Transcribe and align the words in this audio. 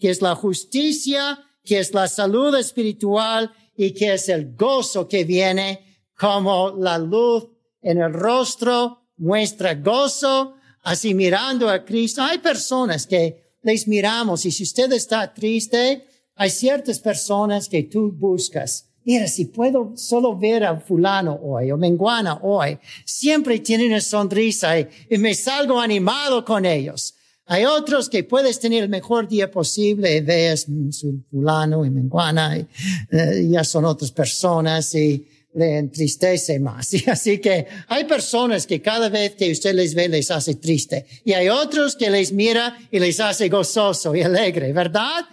que 0.00 0.10
es 0.10 0.22
la 0.22 0.34
justicia, 0.34 1.38
que 1.62 1.78
es 1.78 1.92
la 1.92 2.08
salud 2.08 2.56
espiritual 2.56 3.52
y 3.76 3.92
que 3.92 4.14
es 4.14 4.28
el 4.28 4.56
gozo 4.56 5.06
que 5.06 5.24
viene 5.24 6.02
como 6.18 6.70
la 6.70 6.98
luz 6.98 7.46
en 7.82 8.00
el 8.00 8.12
rostro, 8.12 9.06
muestra 9.16 9.74
gozo, 9.74 10.54
así 10.82 11.14
mirando 11.14 11.68
a 11.68 11.84
Cristo. 11.84 12.22
Hay 12.22 12.38
personas 12.38 13.06
que 13.06 13.56
les 13.62 13.86
miramos 13.86 14.44
y 14.46 14.50
si 14.50 14.64
usted 14.64 14.92
está 14.92 15.32
triste, 15.32 16.06
hay 16.34 16.50
ciertas 16.50 16.98
personas 16.98 17.68
que 17.68 17.82
tú 17.84 18.12
buscas. 18.12 18.86
Mira, 19.04 19.28
si 19.28 19.46
puedo 19.46 19.92
solo 19.96 20.36
ver 20.36 20.64
a 20.64 20.78
fulano 20.78 21.38
hoy 21.42 21.70
o 21.70 21.76
menguana 21.76 22.38
hoy, 22.42 22.78
siempre 23.04 23.58
tienen 23.60 23.88
una 23.88 24.00
sonrisa 24.00 24.78
y, 24.78 24.88
y 25.08 25.18
me 25.18 25.34
salgo 25.34 25.80
animado 25.80 26.44
con 26.44 26.66
ellos. 26.66 27.14
Hay 27.52 27.64
otros 27.64 28.08
que 28.08 28.22
puedes 28.22 28.60
tener 28.60 28.84
el 28.84 28.88
mejor 28.88 29.26
día 29.26 29.50
posible 29.50 30.18
y 30.18 30.20
ves 30.20 30.68
su 30.92 31.24
fulano 31.28 31.84
y 31.84 31.90
menguana 31.90 32.56
y 32.56 32.64
eh, 33.10 33.48
ya 33.50 33.64
son 33.64 33.84
otras 33.86 34.12
personas 34.12 34.94
y 34.94 35.26
le 35.54 35.78
entristece 35.78 36.60
más. 36.60 36.94
Y 36.94 37.10
así 37.10 37.38
que 37.38 37.66
hay 37.88 38.04
personas 38.04 38.68
que 38.68 38.80
cada 38.80 39.08
vez 39.08 39.34
que 39.34 39.50
usted 39.50 39.74
les 39.74 39.96
ve 39.96 40.08
les 40.08 40.30
hace 40.30 40.54
triste 40.54 41.06
y 41.24 41.32
hay 41.32 41.48
otros 41.48 41.96
que 41.96 42.08
les 42.08 42.32
mira 42.32 42.78
y 42.88 43.00
les 43.00 43.18
hace 43.18 43.48
gozoso 43.48 44.14
y 44.14 44.22
alegre, 44.22 44.72
¿verdad? 44.72 45.24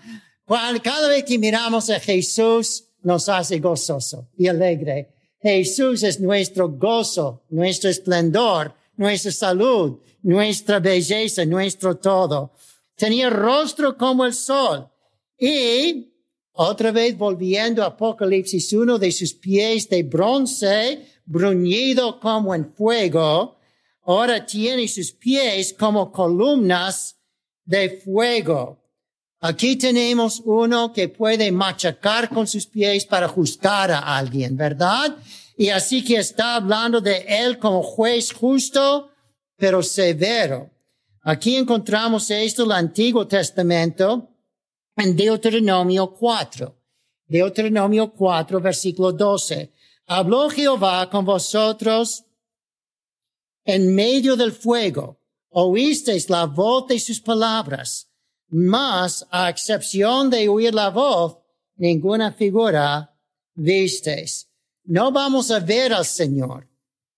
Cada 0.82 1.10
vez 1.10 1.24
que 1.24 1.38
miramos 1.38 1.92
a 1.92 2.00
Jesús 2.00 2.86
nos 3.04 3.30
hace 3.30 3.60
gozoso 3.60 4.28
y 4.36 4.48
alegre. 4.48 5.10
Jesús 5.40 6.02
es 6.02 6.20
nuestro 6.20 6.68
gozo, 6.68 7.44
nuestro 7.52 7.92
esplendor, 7.92 8.74
nuestra 8.98 9.32
salud, 9.32 10.00
nuestra 10.24 10.80
belleza, 10.80 11.46
nuestro 11.46 11.98
todo. 11.98 12.52
Tenía 12.96 13.30
rostro 13.30 13.96
como 13.96 14.26
el 14.26 14.34
sol. 14.34 14.90
Y 15.40 16.12
otra 16.54 16.92
vez 16.92 17.18
volviendo 17.18 17.84
a 17.84 17.88
Apocalipsis, 17.88 18.74
uno 18.74 18.98
de 18.98 19.12
sus 19.12 19.34
pies 19.34 19.88
de 19.90 20.04
bronce, 20.04 21.08
bruñido 21.26 22.20
como 22.20 22.56
en 22.56 22.66
fuego, 22.74 23.58
ahora 24.04 24.46
tiene 24.46 24.88
sus 24.88 25.12
pies 25.12 25.74
como 25.78 26.12
columnas 26.12 27.16
de 27.64 28.02
fuego. 28.04 28.84
Aquí 29.40 29.76
tenemos 29.76 30.42
uno 30.46 30.92
que 30.92 31.10
puede 31.10 31.52
machacar 31.52 32.30
con 32.30 32.48
sus 32.48 32.66
pies 32.66 33.06
para 33.06 33.28
juzgar 33.28 33.92
a 33.92 34.18
alguien, 34.18 34.58
¿verdad? 34.58 35.16
Y 35.60 35.70
así 35.70 36.04
que 36.04 36.18
está 36.18 36.56
hablando 36.56 37.02
de 37.02 37.26
él 37.28 37.58
como 37.58 37.82
juez 37.82 38.32
justo, 38.32 39.10
pero 39.58 39.82
severo. 39.82 40.70
Aquí 41.24 41.56
encontramos 41.56 42.30
esto 42.30 42.64
en 42.64 42.72
el 42.72 42.78
Antiguo 42.78 43.28
Testamento 43.28 44.30
en 44.96 45.16
Deuteronomio 45.16 46.14
4. 46.14 46.78
Deuteronomio 47.26 48.14
4, 48.14 48.62
versículo 48.62 49.12
12. 49.12 49.74
Habló 50.06 50.48
Jehová 50.52 51.10
con 51.10 51.26
vosotros 51.26 52.24
en 53.66 53.96
medio 53.96 54.36
del 54.36 54.52
fuego. 54.52 55.20
Oísteis 55.50 56.30
la 56.30 56.46
voz 56.46 56.88
de 56.88 57.00
sus 57.00 57.20
palabras, 57.20 58.12
mas 58.48 59.26
a 59.32 59.50
excepción 59.50 60.30
de 60.30 60.48
oír 60.48 60.74
la 60.76 60.92
voz, 60.92 61.40
ninguna 61.76 62.32
figura 62.32 63.12
visteis 63.56 64.47
no 64.88 65.12
vamos 65.12 65.52
a 65.52 65.60
ver 65.60 65.94
al 65.94 66.06
Señor, 66.06 66.68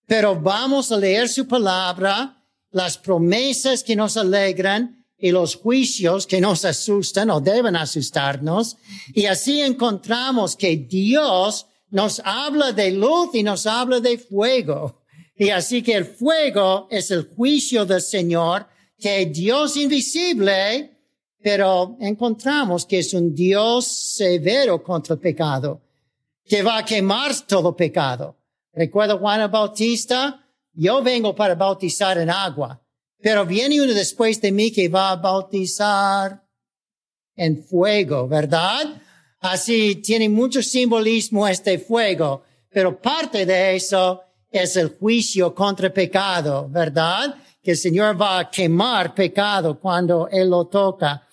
pero 0.08 0.40
vamos 0.40 0.92
a 0.92 0.98
leer 0.98 1.30
su 1.30 1.48
palabra, 1.48 2.44
las 2.72 2.98
promesas 2.98 3.84
que 3.84 3.96
nos 3.96 4.18
alegran 4.18 5.06
y 5.18 5.32
los 5.32 5.56
juicios 5.56 6.26
que 6.26 6.42
nos 6.42 6.66
asustan 6.66 7.30
o 7.30 7.40
deben 7.40 7.76
asustarnos. 7.76 8.78
Y 9.14 9.26
así 9.26 9.62
encontramos 9.62 10.56
que 10.56 10.78
Dios 10.78 11.68
nos 11.92 12.22
habla 12.26 12.72
de 12.72 12.92
luz 12.92 13.30
y 13.34 13.44
nos 13.44 13.68
habla 13.68 14.00
de 14.00 14.18
fuego. 14.18 15.04
Y 15.36 15.50
así 15.50 15.84
que 15.84 15.94
el 15.94 16.06
fuego 16.06 16.88
es 16.90 17.12
el 17.12 17.30
juicio 17.36 17.86
del 17.86 18.02
Señor, 18.02 18.68
que 18.98 19.28
Dios 19.28 19.78
invisible, 19.78 20.98
pero 21.42 21.98
encontramos 22.00 22.86
que 22.86 23.00
es 23.00 23.14
un 23.14 23.34
Dios 23.36 23.86
severo 23.86 24.82
contra 24.84 25.14
el 25.14 25.22
pecado 25.22 25.89
que 26.50 26.64
va 26.64 26.80
a 26.80 26.86
quemar 26.86 27.32
todo 27.48 27.76
pecado. 27.76 28.36
Recuerda 28.74 29.18
Juan 29.18 29.50
Bautista, 29.52 30.44
yo 30.74 31.04
vengo 31.04 31.36
para 31.36 31.54
bautizar 31.54 32.18
en 32.18 32.30
agua, 32.30 32.82
pero 33.22 33.46
viene 33.46 33.80
uno 33.80 33.94
después 33.94 34.42
de 34.42 34.52
mí 34.52 34.72
que 34.72 34.90
va 34.90 35.12
a 35.12 35.16
bautizar 35.16 36.44
en 37.36 37.64
fuego, 37.64 38.28
¿verdad? 38.28 39.00
Así 39.40 39.98
tiene 39.98 40.28
mucho 40.28 40.64
simbolismo 40.64 41.48
este 41.48 41.78
fuego, 41.78 42.44
pero 42.70 43.00
parte 43.00 43.46
de 43.46 43.76
eso 43.76 44.24
es 44.50 44.76
el 44.76 44.98
juicio 44.98 45.54
contra 45.54 45.94
pecado, 45.94 46.68
¿verdad? 46.68 47.36
Que 47.62 47.72
el 47.72 47.78
Señor 47.78 48.20
va 48.20 48.40
a 48.40 48.50
quemar 48.50 49.14
pecado 49.14 49.80
cuando 49.80 50.28
Él 50.30 50.50
lo 50.50 50.66
toca. 50.66 51.28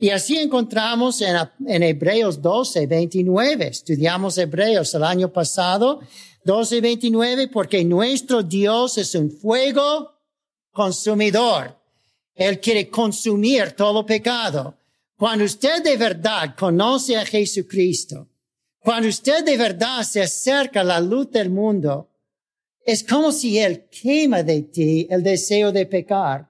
Y 0.00 0.10
así 0.10 0.36
encontramos 0.36 1.20
en, 1.22 1.82
Hebreos 1.82 2.40
12, 2.40 2.86
29. 2.86 3.66
Estudiamos 3.66 4.38
Hebreos 4.38 4.94
el 4.94 5.02
año 5.02 5.32
pasado, 5.32 6.00
12, 6.44 6.80
29, 6.80 7.48
porque 7.48 7.84
nuestro 7.84 8.42
Dios 8.42 8.96
es 8.98 9.14
un 9.16 9.30
fuego 9.30 10.12
consumidor. 10.70 11.76
Él 12.34 12.60
quiere 12.60 12.88
consumir 12.88 13.72
todo 13.72 14.06
pecado. 14.06 14.76
Cuando 15.16 15.44
usted 15.44 15.82
de 15.82 15.96
verdad 15.96 16.54
conoce 16.56 17.16
a 17.16 17.26
Jesucristo, 17.26 18.28
cuando 18.78 19.08
usted 19.08 19.44
de 19.44 19.56
verdad 19.56 20.04
se 20.04 20.22
acerca 20.22 20.82
a 20.82 20.84
la 20.84 21.00
luz 21.00 21.32
del 21.32 21.50
mundo, 21.50 22.08
es 22.86 23.02
como 23.02 23.32
si 23.32 23.58
Él 23.58 23.88
quema 23.90 24.44
de 24.44 24.62
ti 24.62 25.08
el 25.10 25.24
deseo 25.24 25.72
de 25.72 25.86
pecar 25.86 26.48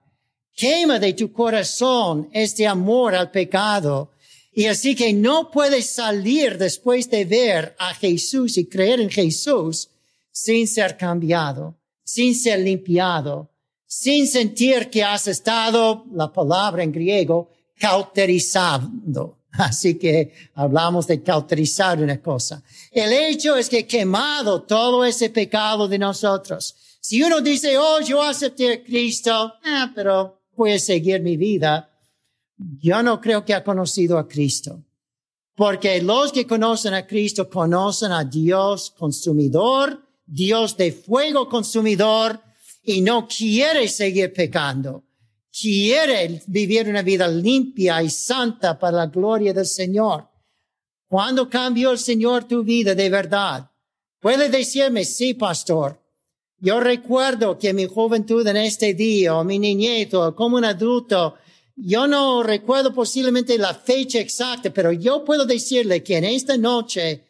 quema 0.58 0.98
de 0.98 1.12
tu 1.12 1.32
corazón 1.32 2.28
este 2.32 2.66
amor 2.66 3.14
al 3.14 3.30
pecado. 3.30 4.10
Y 4.52 4.66
así 4.66 4.96
que 4.96 5.12
no 5.12 5.52
puedes 5.52 5.90
salir 5.90 6.58
después 6.58 7.08
de 7.08 7.24
ver 7.24 7.76
a 7.78 7.94
Jesús 7.94 8.58
y 8.58 8.66
creer 8.66 9.00
en 9.00 9.08
Jesús 9.08 9.88
sin 10.32 10.66
ser 10.66 10.96
cambiado, 10.96 11.76
sin 12.02 12.34
ser 12.34 12.58
limpiado, 12.58 13.52
sin 13.86 14.26
sentir 14.26 14.90
que 14.90 15.04
has 15.04 15.28
estado, 15.28 16.04
la 16.12 16.32
palabra 16.32 16.82
en 16.82 16.90
griego, 16.90 17.52
cauterizando. 17.78 19.38
Así 19.52 19.94
que 19.96 20.32
hablamos 20.54 21.06
de 21.06 21.22
cauterizar 21.22 22.02
una 22.02 22.20
cosa. 22.20 22.64
El 22.90 23.12
hecho 23.12 23.54
es 23.54 23.68
que 23.68 23.86
quemado 23.86 24.62
todo 24.62 25.04
ese 25.04 25.30
pecado 25.30 25.86
de 25.86 25.98
nosotros. 25.98 26.74
Si 27.00 27.22
uno 27.22 27.40
dice, 27.40 27.78
oh, 27.78 28.00
yo 28.00 28.20
acepté 28.20 28.72
a 28.72 28.82
Cristo, 28.82 29.54
ah, 29.64 29.92
pero 29.94 30.37
puede 30.58 30.80
seguir 30.80 31.22
mi 31.22 31.36
vida, 31.36 31.88
yo 32.56 33.00
no 33.04 33.20
creo 33.20 33.44
que 33.44 33.54
ha 33.54 33.62
conocido 33.62 34.18
a 34.18 34.26
Cristo. 34.26 34.82
Porque 35.54 36.02
los 36.02 36.32
que 36.32 36.48
conocen 36.48 36.94
a 36.94 37.06
Cristo 37.06 37.48
conocen 37.48 38.10
a 38.10 38.24
Dios 38.24 38.90
consumidor, 38.90 40.02
Dios 40.26 40.76
de 40.76 40.90
fuego 40.90 41.48
consumidor, 41.48 42.40
y 42.82 43.00
no 43.02 43.28
quiere 43.28 43.86
seguir 43.86 44.32
pecando. 44.32 45.04
Quiere 45.52 46.42
vivir 46.48 46.88
una 46.88 47.02
vida 47.02 47.28
limpia 47.28 48.02
y 48.02 48.10
santa 48.10 48.76
para 48.76 48.96
la 48.96 49.06
gloria 49.06 49.52
del 49.52 49.66
Señor. 49.66 50.28
¿Cuándo 51.06 51.48
cambió 51.48 51.92
el 51.92 51.98
Señor 51.98 52.48
tu 52.48 52.64
vida 52.64 52.96
de 52.96 53.08
verdad? 53.08 53.70
Puede 54.20 54.48
decirme, 54.48 55.04
sí, 55.04 55.34
pastor. 55.34 56.02
Yo 56.60 56.80
recuerdo 56.80 57.56
que 57.56 57.72
mi 57.72 57.86
juventud 57.86 58.46
en 58.46 58.56
este 58.56 58.94
día, 58.94 59.36
o 59.36 59.44
mi 59.44 59.58
niñez, 59.58 60.12
o 60.14 60.34
como 60.34 60.56
un 60.56 60.64
adulto, 60.64 61.36
yo 61.76 62.08
no 62.08 62.42
recuerdo 62.42 62.92
posiblemente 62.92 63.56
la 63.56 63.74
fecha 63.74 64.18
exacta, 64.18 64.70
pero 64.70 64.90
yo 64.90 65.24
puedo 65.24 65.46
decirle 65.46 66.02
que 66.02 66.16
en 66.16 66.24
esta 66.24 66.56
noche, 66.56 67.24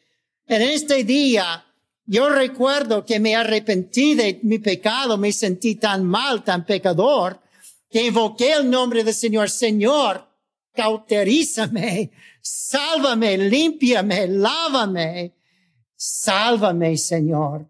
en 0.47 0.63
este 0.63 1.05
día, 1.05 1.67
yo 2.07 2.31
recuerdo 2.31 3.05
que 3.05 3.21
me 3.21 3.37
arrepentí 3.37 4.15
de 4.15 4.41
mi 4.45 4.59
pecado, 4.59 5.19
me 5.19 5.31
sentí 5.31 5.75
tan 5.75 6.07
mal, 6.07 6.43
tan 6.43 6.65
pecador, 6.65 7.39
que 7.91 8.07
invoqué 8.07 8.55
el 8.55 8.71
nombre 8.71 9.05
del 9.05 9.13
Señor. 9.13 9.51
Señor, 9.51 10.27
cauterízame, 10.73 12.11
sálvame, 12.41 13.37
límpiame, 13.37 14.27
lávame, 14.27 15.35
sálvame, 15.95 16.97
Señor. 16.97 17.69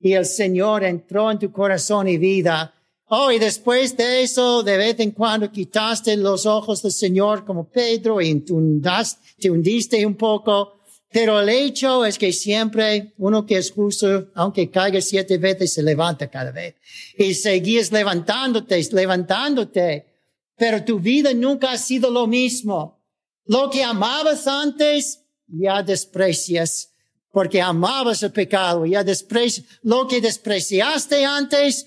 Y 0.00 0.12
el 0.12 0.26
Señor 0.26 0.84
entró 0.84 1.30
en 1.30 1.38
tu 1.38 1.50
corazón 1.50 2.08
y 2.08 2.18
vida. 2.18 2.74
Oh, 3.10 3.32
y 3.32 3.38
después 3.38 3.96
de 3.96 4.22
eso, 4.22 4.62
de 4.62 4.76
vez 4.76 5.00
en 5.00 5.12
cuando 5.12 5.50
quitaste 5.50 6.16
los 6.16 6.44
ojos 6.44 6.82
del 6.82 6.92
Señor 6.92 7.44
como 7.44 7.68
Pedro 7.68 8.20
y 8.20 8.38
te 8.40 9.50
hundiste 9.50 10.04
un 10.04 10.14
poco. 10.14 10.74
Pero 11.10 11.40
el 11.40 11.48
hecho 11.48 12.04
es 12.04 12.18
que 12.18 12.34
siempre 12.34 13.14
uno 13.16 13.46
que 13.46 13.56
es 13.56 13.70
justo, 13.70 14.28
aunque 14.34 14.70
caiga 14.70 15.00
siete 15.00 15.38
veces, 15.38 15.72
se 15.72 15.82
levanta 15.82 16.28
cada 16.28 16.50
vez. 16.50 16.74
Y 17.16 17.32
seguís 17.32 17.90
levantándote, 17.90 18.86
levantándote. 18.92 20.06
Pero 20.54 20.84
tu 20.84 21.00
vida 21.00 21.32
nunca 21.32 21.72
ha 21.72 21.78
sido 21.78 22.10
lo 22.10 22.26
mismo. 22.26 23.00
Lo 23.46 23.70
que 23.70 23.82
amabas 23.82 24.46
antes, 24.46 25.24
ya 25.46 25.82
desprecias. 25.82 26.87
Porque 27.38 27.62
amabas 27.62 28.20
el 28.24 28.32
pecado, 28.32 28.84
ya 28.84 29.04
desprecias. 29.04 29.64
Lo 29.84 30.08
que 30.08 30.20
despreciaste 30.20 31.24
antes, 31.24 31.86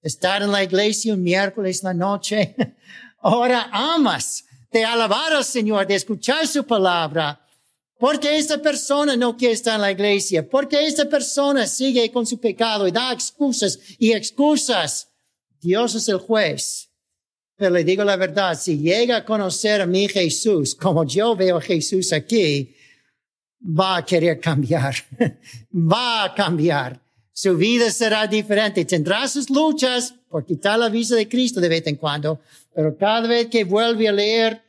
estar 0.00 0.40
en 0.40 0.50
la 0.50 0.64
iglesia 0.64 1.12
un 1.12 1.22
miércoles 1.22 1.82
la 1.82 1.92
noche. 1.92 2.56
Ahora 3.20 3.68
amas 3.70 4.42
de 4.72 4.82
alabar 4.82 5.34
al 5.34 5.44
Señor, 5.44 5.86
de 5.86 5.96
escuchar 5.96 6.46
su 6.46 6.64
palabra 6.64 7.46
porque 7.98 8.38
esta 8.38 8.56
persona 8.56 9.16
no 9.16 9.36
quiere 9.36 9.52
estar 9.52 9.74
en 9.74 9.82
la 9.82 9.92
iglesia, 9.92 10.48
porque 10.48 10.86
esta 10.86 11.06
persona 11.06 11.66
sigue 11.66 12.10
con 12.10 12.24
su 12.24 12.40
pecado 12.40 12.88
y 12.88 12.90
da 12.90 13.12
excusas 13.12 13.78
y 13.98 14.12
excusas. 14.12 15.10
Dios 15.60 15.94
es 15.94 16.08
el 16.08 16.16
juez. 16.16 16.88
Pero 17.54 17.72
le 17.72 17.84
digo 17.84 18.02
la 18.02 18.16
verdad, 18.16 18.58
si 18.58 18.78
llega 18.78 19.18
a 19.18 19.24
conocer 19.26 19.82
a 19.82 19.86
mi 19.86 20.08
Jesús, 20.08 20.74
como 20.74 21.04
yo 21.04 21.36
veo 21.36 21.58
a 21.58 21.60
Jesús 21.60 22.14
aquí, 22.14 22.74
va 23.60 23.96
a 23.96 24.04
querer 24.04 24.40
cambiar. 24.40 24.94
va 25.72 26.24
a 26.24 26.34
cambiar. 26.34 27.00
Su 27.32 27.56
vida 27.56 27.90
será 27.90 28.26
diferente. 28.26 28.84
Tendrá 28.84 29.26
sus 29.28 29.48
luchas 29.50 30.14
por 30.28 30.44
quitar 30.44 30.78
la 30.78 30.88
vista 30.88 31.14
de 31.14 31.28
Cristo 31.28 31.60
de 31.60 31.68
vez 31.68 31.86
en 31.86 31.96
cuando, 31.96 32.40
pero 32.74 32.96
cada 32.96 33.26
vez 33.26 33.48
que 33.48 33.64
vuelve 33.64 34.08
a 34.08 34.12
leer 34.12 34.62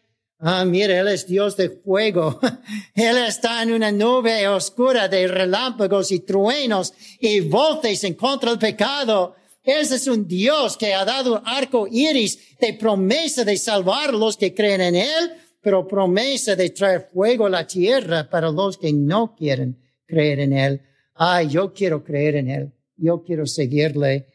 Ah, 0.44 0.66
mira, 0.66 1.00
Él 1.00 1.08
es 1.08 1.28
Dios 1.28 1.56
de 1.56 1.70
fuego. 1.70 2.40
Él 2.96 3.18
está 3.18 3.62
en 3.62 3.74
una 3.74 3.92
nube 3.92 4.48
oscura 4.48 5.08
de 5.08 5.28
relámpagos 5.28 6.12
y 6.12 6.22
truenos 6.22 6.96
y 7.20 7.42
voces 7.42 8.04
en 8.06 8.16
contra 8.16 8.50
del 8.50 8.58
pecado. 8.58 9.36
Ese 9.64 9.98
es 9.98 10.08
un 10.08 10.28
Dios 10.28 10.78
que 10.78 10.96
ha 10.96 11.06
dado 11.06 11.44
arco 11.46 11.88
iris 11.88 12.58
de 12.60 12.74
promesa 12.74 13.44
de 13.44 13.56
salvar 13.56 14.10
a 14.10 14.14
los 14.14 14.36
que 14.36 14.56
creen 14.56 14.82
en 14.82 14.96
Él, 14.96 15.32
pero 15.62 15.88
promesa 15.88 16.56
de 16.56 16.72
traer 16.72 17.10
fuego 17.14 17.46
a 17.46 17.50
la 17.50 17.68
tierra 17.68 18.28
para 18.30 18.52
los 18.52 18.78
que 18.78 18.92
no 18.92 19.36
quieren 19.36 19.80
creer 20.06 20.40
en 20.40 20.54
Él. 20.54 20.82
Ay, 21.14 21.50
yo 21.50 21.72
quiero 21.74 22.04
creer 22.04 22.36
en 22.36 22.50
Él. 22.50 22.74
Yo 22.98 23.24
quiero 23.24 23.46
seguirle. 23.46 24.28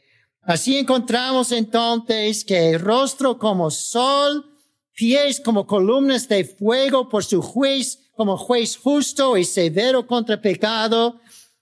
Así 0.43 0.77
encontramos 0.77 1.51
entonces 1.51 2.45
que 2.45 2.79
rostro 2.79 3.39
como 3.39 3.71
sol, 3.71 4.45
pies 4.95 5.41
como 5.41 5.67
columnas 5.67 6.29
de 6.29 6.45
fuego 6.45 7.09
por 7.09 7.25
su 7.25 7.43
juez, 7.43 7.99
como 8.13 8.37
juez 8.37 8.77
justo 8.77 9.37
y 9.37 9.45
severo 9.45 10.07
contra 10.07 10.41
pecado. 10.41 11.21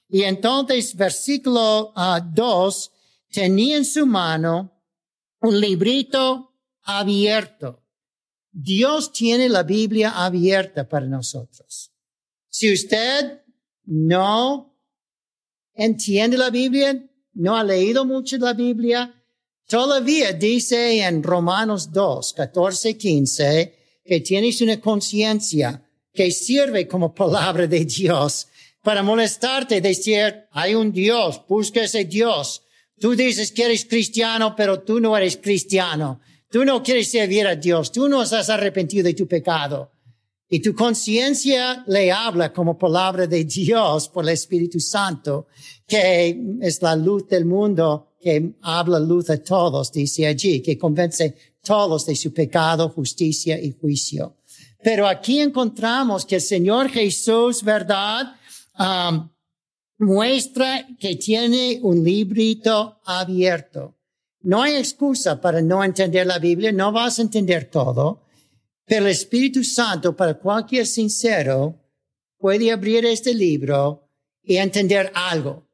Y 0.08 0.22
entonces, 0.22 0.94
versículo 0.94 1.92
2, 2.34 2.86
uh, 2.86 3.32
tenía 3.32 3.78
en 3.78 3.84
su 3.84 4.06
mano 4.06 4.70
un 5.40 5.58
librito 5.58 6.52
abierto. 6.82 7.83
Dios 8.54 9.12
tiene 9.12 9.48
la 9.48 9.64
Biblia 9.64 10.24
abierta 10.24 10.88
para 10.88 11.06
nosotros. 11.06 11.92
Si 12.48 12.72
usted 12.72 13.42
no 13.84 14.78
entiende 15.74 16.38
la 16.38 16.50
Biblia, 16.50 17.04
no 17.34 17.56
ha 17.56 17.64
leído 17.64 18.04
mucho 18.04 18.38
la 18.38 18.52
Biblia, 18.52 19.12
Todavía 19.66 20.32
dice 20.32 21.02
en 21.02 21.22
Romanos 21.22 21.90
2, 21.90 22.34
14, 22.34 22.98
15, 22.98 23.74
que 24.04 24.20
tienes 24.20 24.60
una 24.60 24.78
conciencia 24.80 25.82
que 26.12 26.30
sirve 26.30 26.86
como 26.86 27.14
palabra 27.14 27.66
de 27.66 27.84
Dios 27.84 28.48
para 28.82 29.02
molestarte, 29.02 29.80
decir, 29.80 30.46
hay 30.50 30.74
un 30.74 30.92
Dios, 30.92 31.40
busca 31.48 31.82
ese 31.82 32.04
Dios. 32.04 32.62
Tú 33.00 33.16
dices 33.16 33.50
que 33.52 33.64
eres 33.64 33.86
cristiano, 33.86 34.54
pero 34.54 34.80
tú 34.80 35.00
no 35.00 35.16
eres 35.16 35.38
cristiano. 35.38 36.20
Tú 36.54 36.64
no 36.64 36.84
quieres 36.84 37.10
servir 37.10 37.48
a 37.48 37.56
Dios. 37.56 37.90
Tú 37.90 38.08
no 38.08 38.20
has 38.20 38.48
arrepentido 38.48 39.02
de 39.02 39.14
tu 39.14 39.26
pecado. 39.26 39.90
Y 40.48 40.60
tu 40.60 40.72
conciencia 40.72 41.82
le 41.88 42.12
habla 42.12 42.52
como 42.52 42.78
palabra 42.78 43.26
de 43.26 43.44
Dios 43.44 44.08
por 44.08 44.22
el 44.22 44.30
Espíritu 44.30 44.78
Santo, 44.78 45.48
que 45.84 46.56
es 46.60 46.80
la 46.80 46.94
luz 46.94 47.26
del 47.26 47.44
mundo 47.44 48.12
que 48.20 48.52
habla 48.62 49.00
luz 49.00 49.30
a 49.30 49.42
todos, 49.42 49.90
dice 49.90 50.28
allí, 50.28 50.62
que 50.62 50.78
convence 50.78 51.34
todos 51.60 52.06
de 52.06 52.14
su 52.14 52.32
pecado, 52.32 52.88
justicia 52.88 53.60
y 53.60 53.72
juicio. 53.72 54.36
Pero 54.80 55.08
aquí 55.08 55.40
encontramos 55.40 56.24
que 56.24 56.36
el 56.36 56.40
Señor 56.40 56.88
Jesús, 56.88 57.64
¿verdad? 57.64 58.36
Um, 58.78 59.28
muestra 59.98 60.86
que 61.00 61.16
tiene 61.16 61.80
un 61.82 62.04
librito 62.04 63.00
abierto. 63.04 63.96
No 64.44 64.62
hay 64.62 64.76
excusa 64.76 65.40
para 65.40 65.62
no 65.62 65.82
entender 65.82 66.26
la 66.26 66.38
Biblia, 66.38 66.70
no 66.70 66.92
vas 66.92 67.18
a 67.18 67.22
entender 67.22 67.70
todo, 67.70 68.22
pero 68.84 69.06
el 69.06 69.10
Espíritu 69.10 69.64
Santo, 69.64 70.14
para 70.14 70.34
cualquier 70.34 70.86
sincero, 70.86 71.80
puede 72.38 72.70
abrir 72.70 73.06
este 73.06 73.32
libro 73.32 74.10
y 74.42 74.56
entender 74.56 75.10
algo 75.14 75.66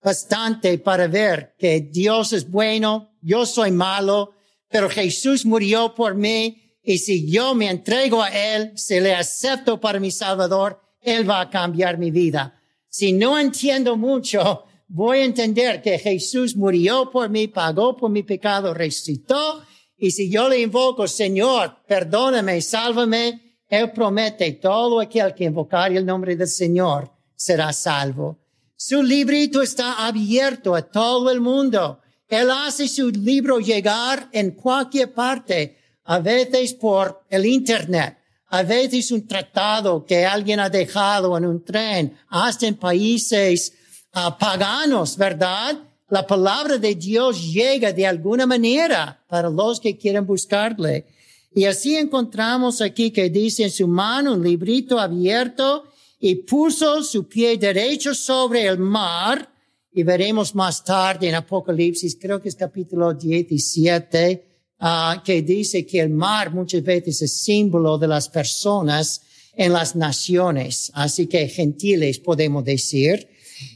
bastante 0.00 0.78
para 0.78 1.08
ver 1.08 1.56
que 1.58 1.80
Dios 1.80 2.32
es 2.32 2.48
bueno, 2.48 3.18
yo 3.22 3.44
soy 3.44 3.72
malo, 3.72 4.34
pero 4.68 4.88
Jesús 4.88 5.44
murió 5.44 5.92
por 5.92 6.14
mí 6.14 6.78
y 6.84 6.98
si 6.98 7.28
yo 7.28 7.56
me 7.56 7.68
entrego 7.68 8.22
a 8.22 8.28
Él, 8.28 8.70
si 8.76 9.00
le 9.00 9.16
acepto 9.16 9.80
para 9.80 9.98
mi 9.98 10.12
Salvador, 10.12 10.80
Él 11.00 11.28
va 11.28 11.40
a 11.40 11.50
cambiar 11.50 11.98
mi 11.98 12.12
vida. 12.12 12.62
Si 12.88 13.12
no 13.12 13.36
entiendo 13.36 13.96
mucho, 13.96 14.64
voy 14.88 15.18
a 15.18 15.24
entender 15.24 15.82
que 15.82 15.98
Jesús 15.98 16.56
murió 16.56 17.10
por 17.10 17.28
mí, 17.28 17.48
pagó 17.48 17.96
por 17.96 18.10
mi 18.10 18.22
pecado, 18.22 18.74
resucitó, 18.74 19.62
y 19.98 20.10
si 20.10 20.30
yo 20.30 20.48
le 20.48 20.60
invoco, 20.60 21.08
Señor, 21.08 21.78
perdóname, 21.86 22.60
sálvame, 22.60 23.58
Él 23.68 23.90
promete, 23.92 24.52
todo 24.52 25.00
aquel 25.00 25.34
que 25.34 25.44
invocar 25.44 25.92
el 25.92 26.04
nombre 26.04 26.36
del 26.36 26.48
Señor 26.48 27.10
será 27.34 27.72
salvo. 27.72 28.38
Su 28.76 29.02
librito 29.02 29.62
está 29.62 30.06
abierto 30.06 30.74
a 30.74 30.82
todo 30.82 31.30
el 31.30 31.40
mundo. 31.40 32.00
Él 32.28 32.50
hace 32.50 32.88
su 32.88 33.08
libro 33.08 33.58
llegar 33.58 34.28
en 34.32 34.50
cualquier 34.50 35.14
parte, 35.14 35.78
a 36.04 36.18
veces 36.18 36.74
por 36.74 37.22
el 37.30 37.46
Internet, 37.46 38.18
a 38.48 38.62
veces 38.62 39.10
un 39.10 39.26
tratado 39.26 40.04
que 40.04 40.26
alguien 40.26 40.60
ha 40.60 40.68
dejado 40.68 41.36
en 41.38 41.46
un 41.46 41.64
tren, 41.64 42.16
hasta 42.28 42.66
en 42.66 42.76
países 42.76 43.72
ah, 44.16 44.36
paganos, 44.38 45.16
¿verdad? 45.16 45.78
La 46.08 46.26
palabra 46.26 46.78
de 46.78 46.94
Dios 46.94 47.52
llega 47.52 47.92
de 47.92 48.06
alguna 48.06 48.46
manera 48.46 49.22
para 49.28 49.50
los 49.50 49.80
que 49.80 49.96
quieren 49.96 50.26
buscarle. 50.26 51.06
Y 51.54 51.64
así 51.64 51.96
encontramos 51.96 52.80
aquí 52.80 53.10
que 53.10 53.30
dice 53.30 53.64
en 53.64 53.70
su 53.70 53.88
mano 53.88 54.34
un 54.34 54.42
librito 54.42 54.98
abierto 54.98 55.84
y 56.20 56.36
puso 56.36 57.02
su 57.02 57.28
pie 57.28 57.56
derecho 57.56 58.14
sobre 58.14 58.66
el 58.66 58.78
mar, 58.78 59.50
y 59.92 60.02
veremos 60.02 60.54
más 60.54 60.84
tarde 60.84 61.28
en 61.28 61.34
Apocalipsis, 61.34 62.18
creo 62.20 62.40
que 62.40 62.50
es 62.50 62.54
capítulo 62.54 63.14
17, 63.14 64.44
uh, 64.80 65.22
que 65.24 65.40
dice 65.40 65.86
que 65.86 66.00
el 66.00 66.10
mar 66.10 66.52
muchas 66.52 66.82
veces 66.82 67.22
es 67.22 67.32
símbolo 67.40 67.96
de 67.96 68.06
las 68.06 68.28
personas 68.28 69.22
en 69.54 69.72
las 69.72 69.96
naciones, 69.96 70.90
así 70.92 71.26
que 71.26 71.48
gentiles 71.48 72.18
podemos 72.18 72.62
decir, 72.62 73.26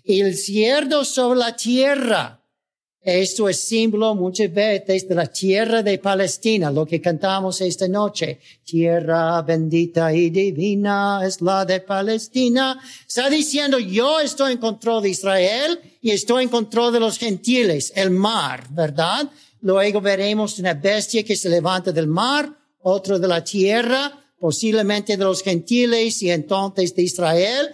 el 0.05 0.37
cielo 0.37 1.05
sobre 1.05 1.39
la 1.39 1.57
tierra, 1.57 2.41
esto 3.03 3.49
es 3.49 3.59
símbolo 3.59 4.15
muchas 4.15 4.53
veces 4.53 5.09
de 5.09 5.15
la 5.15 5.27
tierra 5.27 5.83
de 5.83 5.97
Palestina, 5.97 6.71
lo 6.71 6.85
que 6.85 7.01
cantamos 7.01 7.63
esta 7.63 7.89
noche. 7.89 8.41
Tierra 8.63 9.41
bendita 9.41 10.13
y 10.13 10.29
divina 10.29 11.23
es 11.25 11.41
la 11.41 11.65
de 11.65 11.81
Palestina. 11.81 12.79
Está 13.09 13.31
diciendo, 13.31 13.79
yo 13.79 14.21
estoy 14.21 14.53
en 14.53 14.59
control 14.59 15.03
de 15.03 15.09
Israel 15.09 15.81
y 16.03 16.11
estoy 16.11 16.45
en 16.45 16.51
control 16.51 16.93
de 16.93 17.01
los 17.01 17.17
gentiles, 17.17 17.91
el 17.97 18.11
mar, 18.11 18.67
¿verdad? 18.69 19.31
Luego 19.63 20.03
veremos 20.03 20.59
una 20.59 20.75
bestia 20.75 21.23
que 21.23 21.37
se 21.37 21.49
levanta 21.49 21.93
del 21.93 22.07
mar, 22.07 22.55
otro 22.83 23.19
de 23.19 23.29
la 23.29 23.43
tierra, 23.43 24.13
posiblemente 24.39 25.17
de 25.17 25.25
los 25.25 25.43
gentiles 25.43 26.23
y 26.23 26.31
entonces 26.31 26.95
de 26.95 27.03
Israel, 27.03 27.71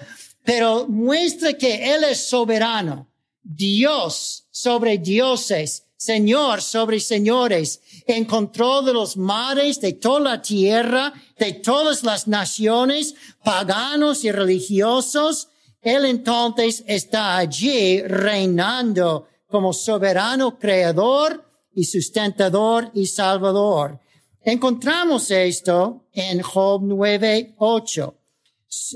pero 0.47 0.87
muestra 0.87 1.55
que 1.55 1.93
Él 1.95 2.05
es 2.05 2.29
soberano 2.29 3.09
Dios 3.43 4.47
sobre 4.51 4.97
dioses, 4.97 5.83
Señor 5.97 6.63
sobre 6.63 7.01
señores, 7.01 7.81
en 8.07 8.25
control 8.25 8.85
de 8.85 8.93
los 8.93 9.17
mares, 9.17 9.81
de 9.81 9.95
toda 9.95 10.21
la 10.21 10.43
tierra, 10.43 11.13
de 11.39 11.55
todas 11.55 12.05
las 12.05 12.29
naciones, 12.29 13.15
paganos 13.43 14.25
y 14.25 14.31
religiosos. 14.31 15.49
Él 15.83 16.05
entonces 16.05 16.85
está 16.87 17.37
allí 17.37 18.03
reinando 18.03 19.27
como 19.49 19.73
soberano 19.73 20.59
creador 20.59 21.45
y 21.75 21.85
sustentador 21.85 22.91
y 22.95 23.07
salvador. 23.07 23.99
Encontramos 24.43 25.31
esto 25.31 26.05
en 26.13 26.41
Job 26.41 26.83
9, 26.85 27.55
8. 27.59 28.16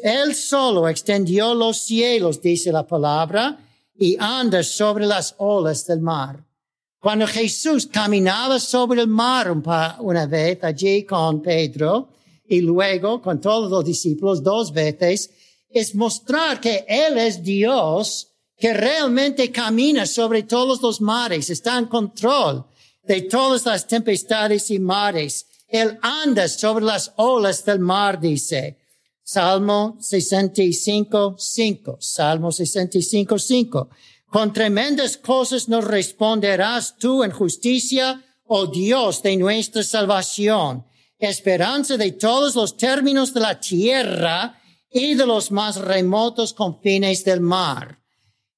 Él 0.02 0.34
solo 0.34 0.88
extendió 0.88 1.54
los 1.54 1.78
cielos, 1.78 2.40
dice 2.40 2.72
la 2.72 2.86
palabra, 2.86 3.58
y 3.96 4.16
anda 4.18 4.62
sobre 4.62 5.06
las 5.06 5.34
olas 5.38 5.86
del 5.86 6.00
mar. 6.00 6.44
Cuando 6.98 7.26
Jesús 7.26 7.86
caminaba 7.86 8.58
sobre 8.58 9.00
el 9.00 9.08
mar 9.08 9.50
una 10.00 10.26
vez 10.26 10.62
allí 10.62 11.04
con 11.04 11.40
Pedro 11.40 12.08
y 12.46 12.60
luego 12.60 13.22
con 13.22 13.40
todos 13.40 13.70
los 13.70 13.84
discípulos 13.84 14.42
dos 14.42 14.72
veces, 14.72 15.30
es 15.68 15.94
mostrar 15.94 16.60
que 16.60 16.84
Él 16.88 17.16
es 17.16 17.42
Dios 17.42 18.28
que 18.58 18.74
realmente 18.74 19.50
camina 19.50 20.04
sobre 20.04 20.42
todos 20.42 20.82
los 20.82 21.00
mares, 21.00 21.48
está 21.48 21.78
en 21.78 21.86
control 21.86 22.66
de 23.02 23.22
todas 23.22 23.64
las 23.64 23.86
tempestades 23.86 24.70
y 24.70 24.78
mares. 24.78 25.46
Él 25.66 25.98
anda 26.02 26.48
sobre 26.48 26.84
las 26.84 27.12
olas 27.16 27.64
del 27.64 27.78
mar, 27.78 28.20
dice. 28.20 28.79
Salmo 29.32 29.96
65, 30.00 31.36
5. 31.38 31.98
Salmo 32.00 32.50
65, 32.50 33.38
5. 33.38 33.88
Con 34.26 34.52
tremendas 34.52 35.16
cosas 35.16 35.68
nos 35.68 35.84
responderás 35.84 36.96
tú 36.96 37.22
en 37.22 37.30
justicia, 37.30 38.20
oh 38.46 38.66
Dios 38.66 39.22
de 39.22 39.36
nuestra 39.36 39.84
salvación, 39.84 40.84
esperanza 41.16 41.96
de 41.96 42.10
todos 42.10 42.56
los 42.56 42.76
términos 42.76 43.32
de 43.32 43.38
la 43.38 43.60
tierra 43.60 44.60
y 44.90 45.14
de 45.14 45.24
los 45.24 45.52
más 45.52 45.76
remotos 45.76 46.52
confines 46.52 47.24
del 47.24 47.40
mar. 47.40 48.00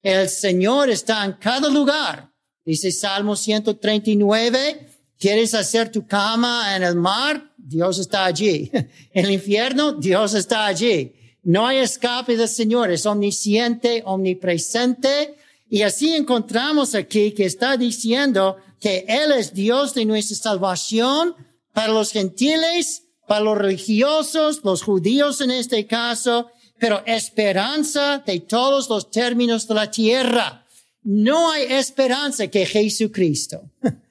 El 0.01 0.27
Señor 0.27 0.89
está 0.89 1.23
en 1.23 1.33
cada 1.33 1.69
lugar. 1.69 2.31
Dice 2.65 2.91
Salmo 2.91 3.35
139, 3.35 4.92
¿quieres 5.19 5.53
hacer 5.53 5.91
tu 5.91 6.05
cama 6.05 6.75
en 6.75 6.83
el 6.83 6.95
mar? 6.95 7.51
Dios 7.57 7.99
está 7.99 8.25
allí. 8.25 8.69
En 8.73 8.89
el 9.25 9.31
infierno, 9.31 9.93
Dios 9.93 10.33
está 10.33 10.65
allí. 10.65 11.13
No 11.43 11.67
hay 11.67 11.77
escape 11.77 12.37
del 12.37 12.49
Señor. 12.49 12.91
Es 12.91 13.05
omnisciente, 13.05 14.03
omnipresente. 14.05 15.35
Y 15.69 15.81
así 15.81 16.13
encontramos 16.13 16.93
aquí 16.95 17.31
que 17.31 17.45
está 17.45 17.77
diciendo 17.77 18.57
que 18.79 19.05
Él 19.07 19.31
es 19.31 19.53
Dios 19.53 19.93
de 19.93 20.05
nuestra 20.05 20.35
salvación 20.35 21.35
para 21.73 21.91
los 21.91 22.11
gentiles, 22.11 23.03
para 23.27 23.41
los 23.41 23.57
religiosos, 23.57 24.61
los 24.63 24.83
judíos 24.83 25.41
en 25.41 25.51
este 25.51 25.87
caso, 25.87 26.49
pero 26.77 27.01
esperanza 27.05 28.21
de 28.25 28.41
todos 28.41 28.89
los 28.89 29.09
términos 29.09 29.67
de 29.67 29.73
la 29.73 29.89
tierra. 29.89 30.65
No 31.01 31.51
hay 31.51 31.63
esperanza 31.63 32.47
que 32.47 32.65
Jesucristo. 32.65 33.69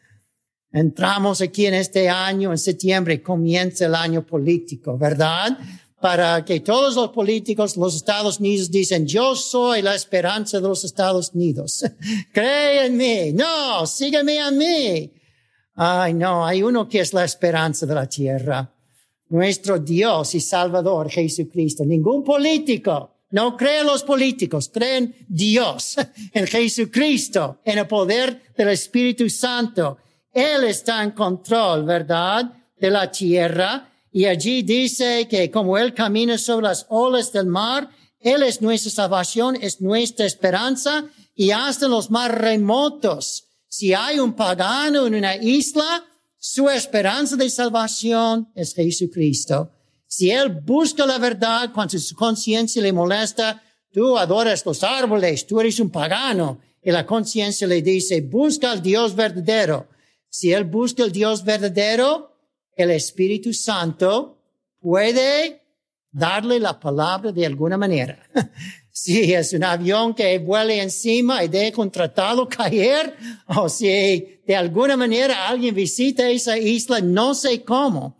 Entramos 0.72 1.40
aquí 1.40 1.66
en 1.66 1.74
este 1.74 2.08
año, 2.08 2.50
en 2.50 2.58
septiembre, 2.58 3.22
comienza 3.22 3.86
el 3.86 3.94
año 3.94 4.24
político, 4.24 4.96
¿verdad? 4.96 5.58
Para 6.00 6.44
que 6.44 6.60
todos 6.60 6.96
los 6.96 7.10
políticos, 7.10 7.76
los 7.76 7.94
Estados 7.94 8.40
Unidos 8.40 8.70
dicen, 8.70 9.06
yo 9.06 9.36
soy 9.36 9.82
la 9.82 9.94
esperanza 9.94 10.60
de 10.60 10.68
los 10.68 10.84
Estados 10.84 11.30
Unidos. 11.34 11.84
Cree 12.32 12.86
en 12.86 12.96
mí. 12.96 13.32
No, 13.32 13.86
sígueme 13.86 14.40
a 14.40 14.50
mí. 14.50 15.12
Ay, 15.74 16.14
no, 16.14 16.44
hay 16.46 16.62
uno 16.62 16.88
que 16.88 17.00
es 17.00 17.12
la 17.12 17.24
esperanza 17.24 17.86
de 17.86 17.94
la 17.94 18.08
tierra 18.08 18.72
nuestro 19.32 19.78
Dios 19.78 20.34
y 20.34 20.40
Salvador 20.40 21.10
Jesucristo. 21.10 21.84
Ningún 21.84 22.22
político 22.22 23.10
no 23.30 23.56
cree 23.56 23.80
en 23.80 23.86
los 23.86 24.02
políticos, 24.04 24.70
creen 24.72 25.14
Dios, 25.26 25.96
en 26.34 26.46
Jesucristo, 26.46 27.60
en 27.64 27.78
el 27.78 27.86
poder 27.86 28.52
del 28.56 28.68
Espíritu 28.68 29.28
Santo. 29.30 29.96
Él 30.32 30.64
está 30.64 31.02
en 31.02 31.12
control, 31.12 31.84
¿verdad? 31.84 32.52
De 32.76 32.90
la 32.90 33.10
tierra. 33.10 33.88
Y 34.10 34.24
allí 34.24 34.62
dice 34.62 35.26
que 35.28 35.50
como 35.50 35.78
Él 35.78 35.94
camina 35.94 36.38
sobre 36.38 36.68
las 36.68 36.86
olas 36.88 37.32
del 37.32 37.46
mar, 37.46 37.88
Él 38.18 38.42
es 38.42 38.60
nuestra 38.60 38.90
salvación, 38.90 39.56
es 39.60 39.80
nuestra 39.80 40.26
esperanza. 40.26 41.04
Y 41.34 41.50
hasta 41.50 41.88
los 41.88 42.10
más 42.10 42.30
remotos, 42.30 43.44
si 43.68 43.94
hay 43.94 44.18
un 44.18 44.34
pagano 44.34 45.06
en 45.06 45.14
una 45.14 45.36
isla, 45.36 46.04
su 46.38 46.68
esperanza 46.68 47.36
de 47.36 47.48
salvación 47.48 48.50
es 48.54 48.74
Jesucristo. 48.74 49.70
Si 50.06 50.30
él 50.30 50.50
busca 50.50 51.06
la 51.06 51.16
verdad 51.16 51.70
cuando 51.72 51.98
su 51.98 52.14
conciencia 52.14 52.82
le 52.82 52.92
molesta, 52.92 53.62
tú 53.92 54.18
adoras 54.18 54.66
los 54.66 54.82
árboles, 54.82 55.46
tú 55.46 55.60
eres 55.60 55.80
un 55.80 55.88
pagano. 55.88 56.58
Y 56.82 56.90
la 56.90 57.06
conciencia 57.06 57.66
le 57.66 57.80
dice, 57.80 58.20
busca 58.20 58.72
al 58.72 58.82
Dios 58.82 59.14
verdadero. 59.14 59.88
Si 60.34 60.50
él 60.50 60.64
busca 60.64 61.04
el 61.04 61.12
Dios 61.12 61.44
verdadero, 61.44 62.32
el 62.74 62.90
Espíritu 62.90 63.52
Santo 63.52 64.38
puede 64.80 65.60
darle 66.10 66.58
la 66.58 66.80
palabra 66.80 67.30
de 67.32 67.44
alguna 67.44 67.76
manera. 67.76 68.18
si 68.90 69.34
es 69.34 69.52
un 69.52 69.62
avión 69.62 70.14
que 70.14 70.38
vuela 70.38 70.72
encima 70.72 71.44
y 71.44 71.48
deja 71.48 71.82
un 71.82 71.90
tratado 71.90 72.48
caer, 72.48 73.14
o 73.46 73.68
si 73.68 74.40
de 74.46 74.56
alguna 74.56 74.96
manera 74.96 75.46
alguien 75.46 75.74
visita 75.74 76.30
esa 76.30 76.56
isla, 76.56 77.02
no 77.02 77.34
sé 77.34 77.62
cómo, 77.62 78.16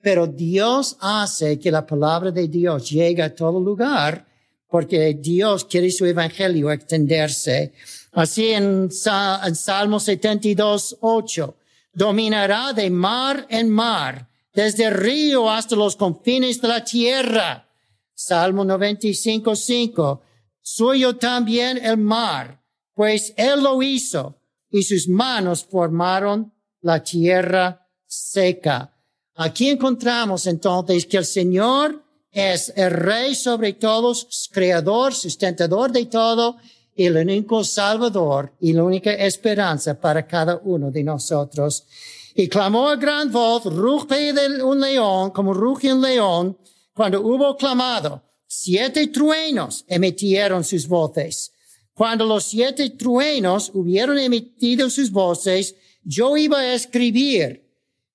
pero 0.00 0.26
Dios 0.26 0.96
hace 0.98 1.60
que 1.60 1.70
la 1.70 1.86
palabra 1.86 2.32
de 2.32 2.48
Dios 2.48 2.90
llegue 2.90 3.22
a 3.22 3.32
todo 3.32 3.60
lugar, 3.60 4.26
porque 4.68 5.14
Dios 5.14 5.64
quiere 5.64 5.92
su 5.92 6.06
evangelio 6.06 6.72
extenderse. 6.72 7.72
Así 8.12 8.48
en, 8.50 8.90
en 8.90 9.56
Salmo 9.56 9.98
72, 9.98 10.98
8, 11.00 11.56
dominará 11.92 12.72
de 12.72 12.90
mar 12.90 13.46
en 13.48 13.68
mar, 13.68 14.28
desde 14.54 14.84
el 14.84 14.94
río 14.94 15.50
hasta 15.50 15.76
los 15.76 15.96
confines 15.96 16.60
de 16.60 16.68
la 16.68 16.84
tierra 16.84 17.66
Salmo 18.14 18.64
95, 18.64 19.56
5. 19.56 20.22
Suyo 20.60 21.16
también 21.16 21.84
el 21.84 21.96
mar, 21.96 22.62
pues 22.94 23.34
él 23.36 23.62
lo 23.62 23.82
hizo 23.82 24.36
y 24.70 24.84
sus 24.84 25.08
manos 25.08 25.64
formaron 25.64 26.52
la 26.80 27.02
tierra 27.02 27.88
seca. 28.06 28.94
Aquí 29.34 29.70
encontramos 29.70 30.46
entonces 30.46 31.06
que 31.06 31.16
el 31.16 31.24
Señor 31.24 32.04
es 32.30 32.72
el 32.76 32.90
rey 32.92 33.34
sobre 33.34 33.72
todos, 33.72 34.48
creador, 34.52 35.14
sustentador 35.14 35.90
de 35.90 36.06
todo 36.06 36.58
el 37.06 37.16
único 37.16 37.64
salvador 37.64 38.52
y 38.60 38.72
la 38.72 38.84
única 38.84 39.12
esperanza 39.12 39.98
para 40.00 40.26
cada 40.26 40.60
uno 40.64 40.90
de 40.90 41.02
nosotros. 41.02 41.86
Y 42.34 42.48
clamó 42.48 42.88
a 42.88 42.96
gran 42.96 43.30
voz, 43.30 43.64
ruge 43.64 44.32
de 44.32 44.62
un 44.62 44.80
león, 44.80 45.30
como 45.30 45.52
ruge 45.52 45.92
un 45.92 46.00
león, 46.00 46.56
cuando 46.94 47.20
hubo 47.22 47.56
clamado, 47.56 48.22
siete 48.46 49.06
truenos 49.08 49.84
emitieron 49.88 50.64
sus 50.64 50.86
voces. 50.86 51.52
Cuando 51.94 52.24
los 52.24 52.44
siete 52.44 52.90
truenos 52.90 53.70
hubieron 53.74 54.18
emitido 54.18 54.88
sus 54.88 55.10
voces, 55.10 55.74
yo 56.04 56.36
iba 56.36 56.58
a 56.58 56.74
escribir, 56.74 57.64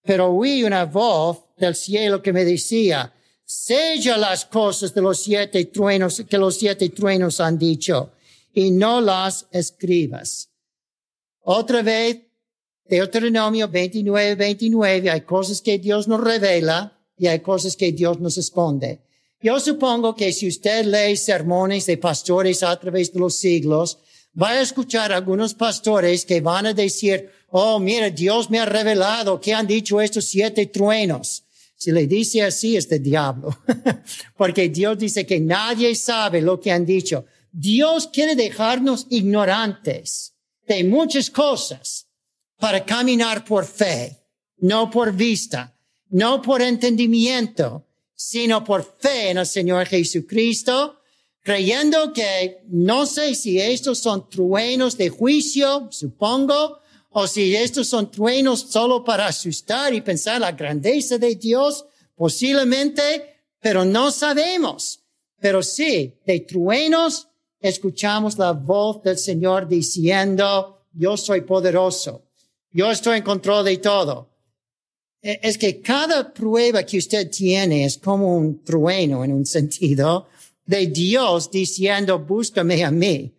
pero 0.03 0.31
oí 0.31 0.63
una 0.63 0.85
voz 0.85 1.39
del 1.57 1.75
cielo 1.75 2.21
que 2.21 2.33
me 2.33 2.43
decía, 2.43 3.13
sella 3.45 4.17
las 4.17 4.45
cosas 4.45 4.93
de 4.93 5.01
los 5.01 5.21
siete 5.21 5.65
truenos 5.65 6.23
que 6.27 6.37
los 6.37 6.57
siete 6.57 6.89
truenos 6.89 7.39
han 7.39 7.57
dicho 7.57 8.11
y 8.57 8.71
no 8.71 9.01
las 9.01 9.45
escribas. 9.51 10.49
Otra 11.41 11.83
vez, 11.83 12.17
Deuteronomio 12.89 13.67
29, 13.67 14.33
29, 14.33 15.11
hay 15.11 15.21
cosas 15.21 15.61
que 15.61 15.77
Dios 15.77 16.07
nos 16.07 16.21
revela 16.21 16.99
y 17.15 17.27
hay 17.27 17.41
cosas 17.41 17.75
que 17.75 17.91
Dios 17.91 18.19
nos 18.19 18.35
esconde. 18.39 19.01
Yo 19.39 19.59
supongo 19.59 20.15
que 20.15 20.33
si 20.33 20.47
usted 20.47 20.85
lee 20.85 21.15
sermones 21.17 21.85
de 21.85 21.97
pastores 21.97 22.63
a 22.63 22.75
través 22.79 23.13
de 23.13 23.19
los 23.19 23.35
siglos, 23.35 23.99
va 24.33 24.49
a 24.49 24.61
escuchar 24.61 25.11
algunos 25.11 25.53
pastores 25.53 26.25
que 26.25 26.41
van 26.41 26.65
a 26.65 26.73
decir, 26.73 27.29
oh, 27.49 27.77
mira, 27.79 28.09
Dios 28.09 28.49
me 28.49 28.57
ha 28.57 28.65
revelado 28.65 29.39
que 29.39 29.53
han 29.53 29.67
dicho 29.67 30.01
estos 30.01 30.25
siete 30.25 30.65
truenos. 30.65 31.43
Si 31.75 31.91
le 31.91 32.07
dice 32.07 32.41
así, 32.41 32.75
es 32.75 32.89
de 32.89 32.97
diablo. 32.97 33.55
Porque 34.35 34.67
Dios 34.69 34.97
dice 34.97 35.27
que 35.27 35.39
nadie 35.39 35.93
sabe 35.93 36.41
lo 36.41 36.59
que 36.59 36.71
han 36.71 36.87
dicho. 36.87 37.27
Dios 37.59 38.07
quiere 38.07 38.35
dejarnos 38.35 39.07
ignorantes 39.09 40.35
de 40.67 40.83
muchas 40.83 41.29
cosas 41.29 42.07
para 42.59 42.85
caminar 42.85 43.45
por 43.45 43.65
fe, 43.65 44.21
no 44.57 44.91
por 44.91 45.13
vista 45.13 45.77
no 46.09 46.41
por 46.41 46.61
entendimiento, 46.61 47.85
sino 48.15 48.63
por 48.63 48.97
fe 48.99 49.31
en 49.31 49.37
el 49.39 49.45
Señor 49.45 49.85
Jesucristo, 49.87 51.01
creyendo 51.41 52.13
que 52.13 52.61
no 52.67 53.05
sé 53.05 53.35
si 53.35 53.59
estos 53.59 53.99
son 53.99 54.29
truenos 54.29 54.97
de 54.97 55.09
juicio, 55.09 55.87
supongo, 55.91 56.79
o 57.09 57.27
si 57.27 57.55
estos 57.55 57.87
son 57.87 58.11
truenos 58.11 58.61
solo 58.69 59.03
para 59.03 59.27
asustar 59.27 59.93
y 59.93 60.01
pensar 60.01 60.41
la 60.41 60.51
grandeza 60.51 61.17
de 61.17 61.35
Dios, 61.35 61.85
posiblemente, 62.15 63.43
pero 63.59 63.85
no 63.85 64.11
sabemos. 64.11 65.01
Pero 65.39 65.63
sí, 65.63 66.15
de 66.25 66.39
truenos 66.41 67.27
escuchamos 67.59 68.37
la 68.37 68.51
voz 68.51 69.01
del 69.03 69.17
Señor 69.17 69.67
diciendo, 69.67 70.85
yo 70.93 71.17
soy 71.17 71.41
poderoso, 71.41 72.23
yo 72.71 72.91
estoy 72.91 73.17
en 73.17 73.23
control 73.23 73.65
de 73.65 73.77
todo. 73.77 74.29
E, 75.21 75.39
es 75.41 75.57
que 75.57 75.81
cada 75.81 76.33
prueba 76.33 76.83
que 76.83 76.97
usted 76.97 77.29
tiene 77.29 77.85
es 77.85 77.97
como 77.97 78.37
un 78.37 78.63
trueno 78.63 79.23
en 79.23 79.33
un 79.33 79.45
sentido 79.45 80.27
de 80.65 80.87
Dios 80.87 81.49
diciendo, 81.49 82.19
búscame 82.19 82.83
a 82.83 82.91
mí. 82.91 83.33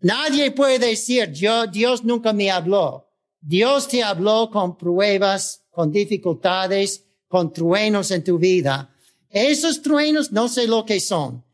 Nadie 0.00 0.52
puede 0.52 0.78
decir, 0.78 1.32
yo, 1.32 1.66
Dios 1.66 2.04
nunca 2.04 2.32
me 2.32 2.50
habló. 2.50 3.08
Dios 3.40 3.88
te 3.88 4.02
habló 4.02 4.50
con 4.50 4.76
pruebas, 4.76 5.62
con 5.70 5.90
dificultades, 5.90 7.04
con 7.26 7.52
truenos 7.52 8.10
en 8.10 8.22
tu 8.22 8.38
vida. 8.38 8.94
Esos 9.30 9.82
truenos 9.82 10.32
no 10.32 10.48
sé 10.48 10.66
lo 10.66 10.84
que 10.84 11.00
son, 11.00 11.44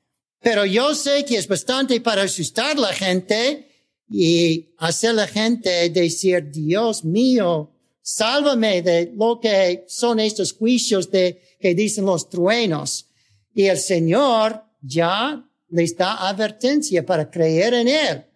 pero 0.45 0.67
yo 0.67 0.95
sé 0.95 1.25
que 1.25 1.39
es 1.39 1.49
bastante 1.49 2.03
para 2.03 2.23
asustar 2.23 2.79
la 2.79 2.93
gente 2.93 3.67
y 4.11 4.75
hacer 4.77 5.15
la 5.15 5.27
gente 5.27 5.89
decir, 5.89 6.51
Dios 6.51 7.03
mío, 7.03 7.73
sálvame 8.03 8.83
de 8.83 9.11
lo 9.17 9.41
que 9.41 9.85
son 9.89 10.21
estos 10.21 10.53
juicios 10.53 11.11
de, 11.11 11.41
que 11.59 11.75
dicen 11.75 12.05
los 12.05 12.29
truenos. 12.29 13.09
Y 13.55 13.65
el 13.65 13.79
Señor 13.79 14.63
ya 14.83 15.49
les 15.71 15.97
da 15.97 16.29
advertencia 16.29 17.07
para 17.07 17.31
creer 17.31 17.73
en 17.73 17.89
Él. 17.89 18.27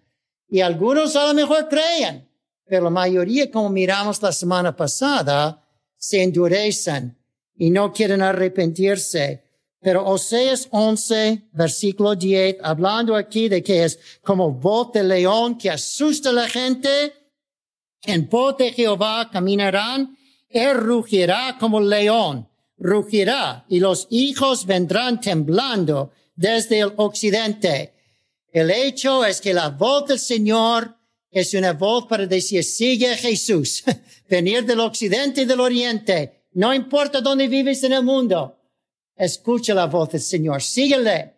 Y 0.49 0.61
algunos 0.61 1.15
a 1.15 1.27
lo 1.27 1.35
mejor 1.35 1.69
creen, 1.69 2.27
pero 2.65 2.85
la 2.85 2.91
mayoría, 2.91 3.50
como 3.50 3.69
miramos 3.69 4.23
la 4.23 4.33
semana 4.33 4.75
pasada, 4.75 5.62
se 5.99 6.23
endurecen 6.23 7.19
y 7.55 7.69
no 7.69 7.93
quieren 7.93 8.23
arrepentirse. 8.23 9.45
Pero 9.81 10.05
Oseas 10.05 10.69
11, 10.71 11.51
versículo 11.53 12.17
10, 12.17 12.57
hablando 12.63 13.15
aquí 13.15 13.49
de 13.49 13.63
que 13.63 13.85
es 13.85 13.99
como 14.23 14.51
voz 14.51 14.93
de 14.93 15.05
león 15.05 15.57
que 15.57 15.71
asusta 15.71 16.31
a 16.31 16.33
la 16.33 16.49
gente, 16.49 17.13
en 18.03 18.29
voz 18.29 18.57
de 18.57 18.73
Jehová 18.73 19.31
caminarán, 19.31 20.17
él 20.49 20.75
rugirá 20.75 21.57
como 21.61 21.81
león, 21.81 22.49
rugirá, 22.77 23.65
y 23.69 23.79
los 23.79 24.09
hijos 24.11 24.67
vendrán 24.67 25.21
temblando 25.21 26.13
desde 26.35 26.81
el 26.81 26.93
occidente. 26.97 27.93
El 28.53 28.71
hecho 28.71 29.25
es 29.25 29.41
que 29.41 29.55
la 29.55 29.69
voz 29.69 30.07
del 30.09 30.19
Señor 30.19 30.97
es 31.31 31.55
una 31.55 31.73
voz 31.75 32.07
para 32.07 32.27
decir, 32.27 32.65
sigue 32.65 33.13
a 33.13 33.17
Jesús, 33.17 33.85
venir 34.29 34.65
del 34.65 34.81
occidente 34.81 35.43
y 35.43 35.45
del 35.45 35.61
oriente, 35.61 36.47
no 36.55 36.75
importa 36.75 37.21
dónde 37.21 37.47
vives 37.47 37.85
en 37.85 37.93
el 37.93 38.03
mundo, 38.03 38.58
escucha 39.19 39.75
la 39.75 39.87
voz 39.87 40.11
del 40.11 40.21
Señor, 40.21 40.63
síguele. 40.63 41.35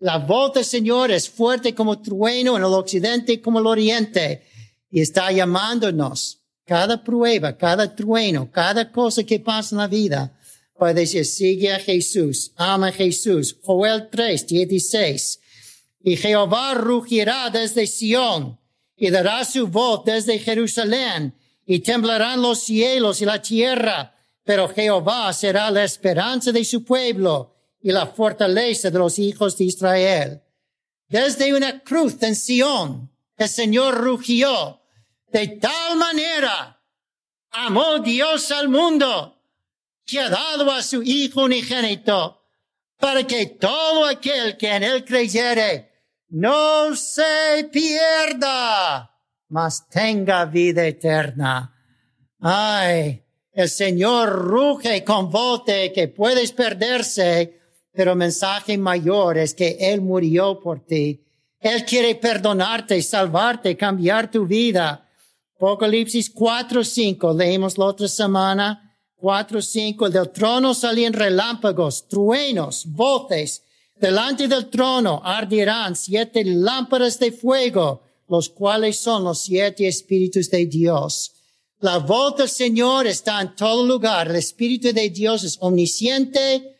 La 0.00 0.18
voz 0.18 0.54
del 0.54 0.64
Señor 0.64 1.10
es 1.10 1.28
fuerte 1.28 1.74
como 1.74 2.00
trueno 2.00 2.56
en 2.56 2.62
el 2.62 2.72
occidente 2.72 3.40
como 3.40 3.60
el 3.60 3.66
oriente 3.66 4.42
y 4.90 5.00
está 5.00 5.30
llamándonos. 5.30 6.38
Cada 6.64 7.02
prueba, 7.02 7.56
cada 7.56 7.94
trueno, 7.94 8.50
cada 8.50 8.90
cosa 8.90 9.24
que 9.24 9.40
pasa 9.40 9.74
en 9.74 9.78
la 9.78 9.88
vida, 9.88 10.36
para 10.78 10.94
decir, 10.94 11.26
sigue 11.26 11.72
a 11.72 11.78
Jesús, 11.78 12.52
ama 12.56 12.88
a 12.88 12.92
Jesús. 12.92 13.56
Joel 13.62 14.08
3, 14.10 14.46
16. 14.46 15.40
Y 16.02 16.16
Jehová 16.16 16.74
rugirá 16.74 17.50
desde 17.50 17.86
Sión 17.86 18.58
y 18.96 19.10
dará 19.10 19.44
su 19.44 19.66
voz 19.66 20.04
desde 20.04 20.38
Jerusalén 20.38 21.34
y 21.66 21.80
temblarán 21.80 22.40
los 22.40 22.60
cielos 22.60 23.20
y 23.20 23.26
la 23.26 23.40
tierra, 23.42 24.14
pero 24.50 24.68
Jehová 24.68 25.32
será 25.32 25.70
la 25.70 25.84
esperanza 25.84 26.50
de 26.50 26.64
su 26.64 26.82
pueblo 26.82 27.54
y 27.80 27.92
la 27.92 28.08
fortaleza 28.08 28.90
de 28.90 28.98
los 28.98 29.16
hijos 29.20 29.56
de 29.56 29.66
Israel. 29.66 30.42
Desde 31.08 31.54
una 31.54 31.84
cruz 31.84 32.20
en 32.22 32.34
Sión, 32.34 33.12
el 33.36 33.48
Señor 33.48 33.98
rugió 33.98 34.82
de 35.30 35.46
tal 35.46 35.96
manera, 35.96 36.82
amó 37.52 38.00
Dios 38.00 38.50
al 38.50 38.68
mundo, 38.68 39.40
que 40.04 40.18
ha 40.18 40.28
dado 40.28 40.68
a 40.72 40.82
su 40.82 41.00
Hijo 41.00 41.44
unigénito, 41.44 42.42
para 42.98 43.24
que 43.24 43.46
todo 43.46 44.04
aquel 44.04 44.56
que 44.56 44.74
en 44.74 44.82
él 44.82 45.04
creyere 45.04 45.92
no 46.30 46.96
se 46.96 47.68
pierda, 47.70 49.16
mas 49.48 49.88
tenga 49.88 50.44
vida 50.44 50.84
eterna. 50.84 51.72
Ay, 52.40 53.22
el 53.52 53.68
Señor 53.68 54.30
ruge 54.30 55.04
con 55.04 55.30
voz 55.30 55.62
que 55.64 56.08
puedes 56.08 56.52
perderse, 56.52 57.58
pero 57.92 58.14
mensaje 58.14 58.78
mayor 58.78 59.38
es 59.38 59.54
que 59.54 59.76
Él 59.80 60.00
murió 60.00 60.60
por 60.60 60.80
ti. 60.80 61.24
Él 61.58 61.84
quiere 61.84 62.14
perdonarte, 62.14 63.02
salvarte, 63.02 63.76
cambiar 63.76 64.30
tu 64.30 64.46
vida. 64.46 65.06
Apocalipsis 65.56 66.30
4, 66.30 66.84
5, 66.84 67.34
leímos 67.34 67.76
la 67.76 67.84
otra 67.86 68.08
semana. 68.08 68.96
4, 69.16 69.60
5, 69.60 70.08
del 70.08 70.30
trono 70.30 70.72
salían 70.72 71.12
relámpagos, 71.12 72.08
truenos, 72.08 72.86
voces. 72.86 73.62
Delante 73.96 74.48
del 74.48 74.70
trono 74.70 75.20
ardirán 75.22 75.94
siete 75.94 76.42
lámparas 76.44 77.18
de 77.18 77.32
fuego, 77.32 78.02
los 78.28 78.48
cuales 78.48 78.96
son 78.96 79.24
los 79.24 79.42
siete 79.42 79.86
espíritus 79.86 80.48
de 80.48 80.64
Dios. 80.64 81.34
La 81.80 81.96
voz 81.96 82.36
del 82.36 82.48
Señor 82.50 83.06
está 83.06 83.40
en 83.40 83.56
todo 83.56 83.86
lugar. 83.86 84.28
El 84.28 84.36
Espíritu 84.36 84.92
de 84.92 85.08
Dios 85.08 85.44
es 85.44 85.56
omnisciente, 85.60 86.76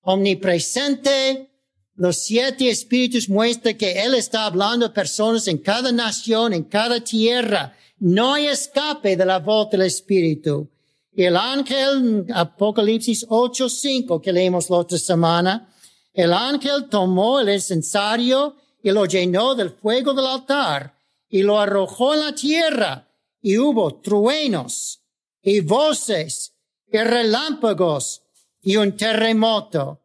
omnipresente. 0.00 1.50
Los 1.96 2.16
siete 2.16 2.70
espíritus 2.70 3.28
muestran 3.28 3.76
que 3.76 4.02
Él 4.02 4.14
está 4.14 4.46
hablando 4.46 4.86
a 4.86 4.94
personas 4.94 5.46
en 5.46 5.58
cada 5.58 5.92
nación, 5.92 6.54
en 6.54 6.64
cada 6.64 7.00
tierra. 7.04 7.76
No 7.98 8.32
hay 8.32 8.46
escape 8.46 9.14
de 9.14 9.26
la 9.26 9.40
voz 9.40 9.68
del 9.68 9.82
Espíritu. 9.82 10.70
El 11.12 11.36
ángel, 11.36 12.24
Apocalipsis 12.32 13.26
8:5, 13.28 14.22
que 14.22 14.32
leímos 14.32 14.70
la 14.70 14.76
otra 14.76 14.96
semana, 14.96 15.68
el 16.14 16.32
ángel 16.32 16.88
tomó 16.88 17.40
el 17.40 17.50
incensario 17.50 18.56
y 18.82 18.90
lo 18.90 19.04
llenó 19.04 19.54
del 19.54 19.68
fuego 19.68 20.14
del 20.14 20.24
altar 20.24 20.94
y 21.28 21.42
lo 21.42 21.60
arrojó 21.60 22.14
en 22.14 22.20
la 22.20 22.34
tierra 22.34 23.09
y 23.42 23.58
hubo 23.58 24.00
truenos 24.00 25.02
y 25.42 25.60
voces 25.60 26.52
y 26.92 26.98
relámpagos 26.98 28.22
y 28.62 28.76
un 28.76 28.96
terremoto. 28.96 30.00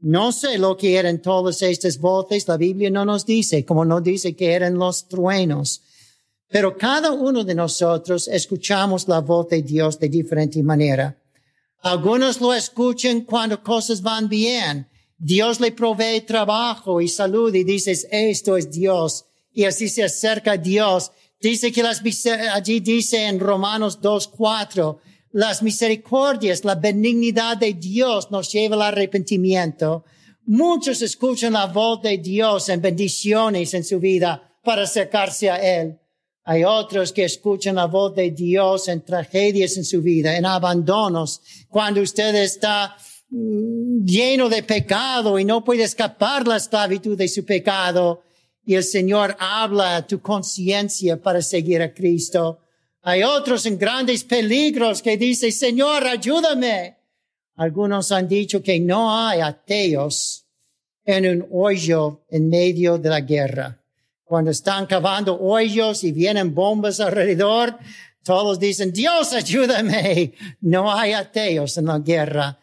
No 0.00 0.32
sé 0.32 0.58
lo 0.58 0.76
que 0.76 0.96
eran 0.96 1.20
todas 1.20 1.60
estas 1.62 1.98
voces, 1.98 2.48
la 2.48 2.56
Biblia 2.56 2.90
no 2.90 3.04
nos 3.04 3.26
dice, 3.26 3.64
como 3.64 3.84
no 3.84 4.00
dice 4.00 4.34
que 4.34 4.52
eran 4.52 4.74
los 4.74 5.08
truenos. 5.08 5.82
Pero 6.48 6.76
cada 6.76 7.12
uno 7.12 7.44
de 7.44 7.54
nosotros 7.54 8.26
escuchamos 8.26 9.06
la 9.06 9.20
voz 9.20 9.48
de 9.48 9.62
Dios 9.62 9.98
de 9.98 10.08
diferente 10.08 10.62
manera. 10.62 11.16
Algunos 11.82 12.40
lo 12.40 12.52
escuchan 12.52 13.22
cuando 13.22 13.62
cosas 13.62 14.02
van 14.02 14.28
bien. 14.28 14.88
Dios 15.16 15.60
le 15.60 15.72
provee 15.72 16.22
trabajo 16.22 17.00
y 17.00 17.08
salud 17.08 17.54
y 17.54 17.62
dices, 17.62 18.06
esto 18.10 18.56
es 18.56 18.70
Dios. 18.70 19.26
Y 19.52 19.64
así 19.64 19.88
se 19.88 20.02
acerca 20.02 20.52
a 20.52 20.56
Dios. 20.56 21.12
Dice 21.40 21.72
que 21.72 21.82
las, 21.82 22.02
allí 22.52 22.80
dice 22.80 23.26
en 23.26 23.40
Romanos 23.40 24.00
2.4, 24.00 24.98
las 25.32 25.62
misericordias, 25.62 26.64
la 26.64 26.74
benignidad 26.74 27.56
de 27.56 27.72
Dios 27.72 28.30
nos 28.30 28.52
lleva 28.52 28.76
al 28.76 28.82
arrepentimiento. 28.82 30.04
Muchos 30.44 31.00
escuchan 31.00 31.54
la 31.54 31.66
voz 31.66 32.02
de 32.02 32.18
Dios 32.18 32.68
en 32.68 32.82
bendiciones 32.82 33.72
en 33.72 33.84
su 33.84 34.00
vida 34.00 34.58
para 34.62 34.82
acercarse 34.82 35.48
a 35.48 35.56
Él. 35.56 35.98
Hay 36.44 36.64
otros 36.64 37.12
que 37.12 37.24
escuchan 37.24 37.76
la 37.76 37.86
voz 37.86 38.14
de 38.14 38.32
Dios 38.32 38.88
en 38.88 39.02
tragedias 39.02 39.76
en 39.76 39.84
su 39.84 40.02
vida, 40.02 40.36
en 40.36 40.44
abandonos, 40.44 41.40
cuando 41.68 42.02
usted 42.02 42.34
está 42.34 42.96
mm, 43.30 44.04
lleno 44.04 44.48
de 44.48 44.62
pecado 44.62 45.38
y 45.38 45.44
no 45.44 45.64
puede 45.64 45.84
escapar 45.84 46.46
la 46.48 46.56
esclavitud 46.56 47.16
de 47.16 47.28
su 47.28 47.44
pecado. 47.44 48.22
Y 48.64 48.74
el 48.74 48.84
Señor 48.84 49.36
habla 49.38 49.96
a 49.96 50.06
tu 50.06 50.20
conciencia 50.20 51.20
para 51.20 51.42
seguir 51.42 51.82
a 51.82 51.92
Cristo. 51.92 52.60
Hay 53.02 53.22
otros 53.22 53.64
en 53.66 53.78
grandes 53.78 54.24
peligros 54.24 55.02
que 55.02 55.16
dicen, 55.16 55.52
Señor, 55.52 56.06
ayúdame. 56.06 56.96
Algunos 57.56 58.12
han 58.12 58.28
dicho 58.28 58.62
que 58.62 58.78
no 58.78 59.16
hay 59.16 59.40
ateos 59.40 60.46
en 61.04 61.26
un 61.26 61.48
hoyo 61.50 62.22
en 62.28 62.48
medio 62.48 62.98
de 62.98 63.08
la 63.08 63.20
guerra. 63.20 63.82
Cuando 64.24 64.52
están 64.52 64.86
cavando 64.86 65.40
hoyos 65.40 66.04
y 66.04 66.12
vienen 66.12 66.54
bombas 66.54 67.00
alrededor, 67.00 67.76
todos 68.22 68.60
dicen, 68.60 68.92
Dios 68.92 69.32
ayúdame. 69.32 70.34
No 70.60 70.92
hay 70.92 71.12
ateos 71.12 71.76
en 71.78 71.86
la 71.86 71.98
guerra. 71.98 72.59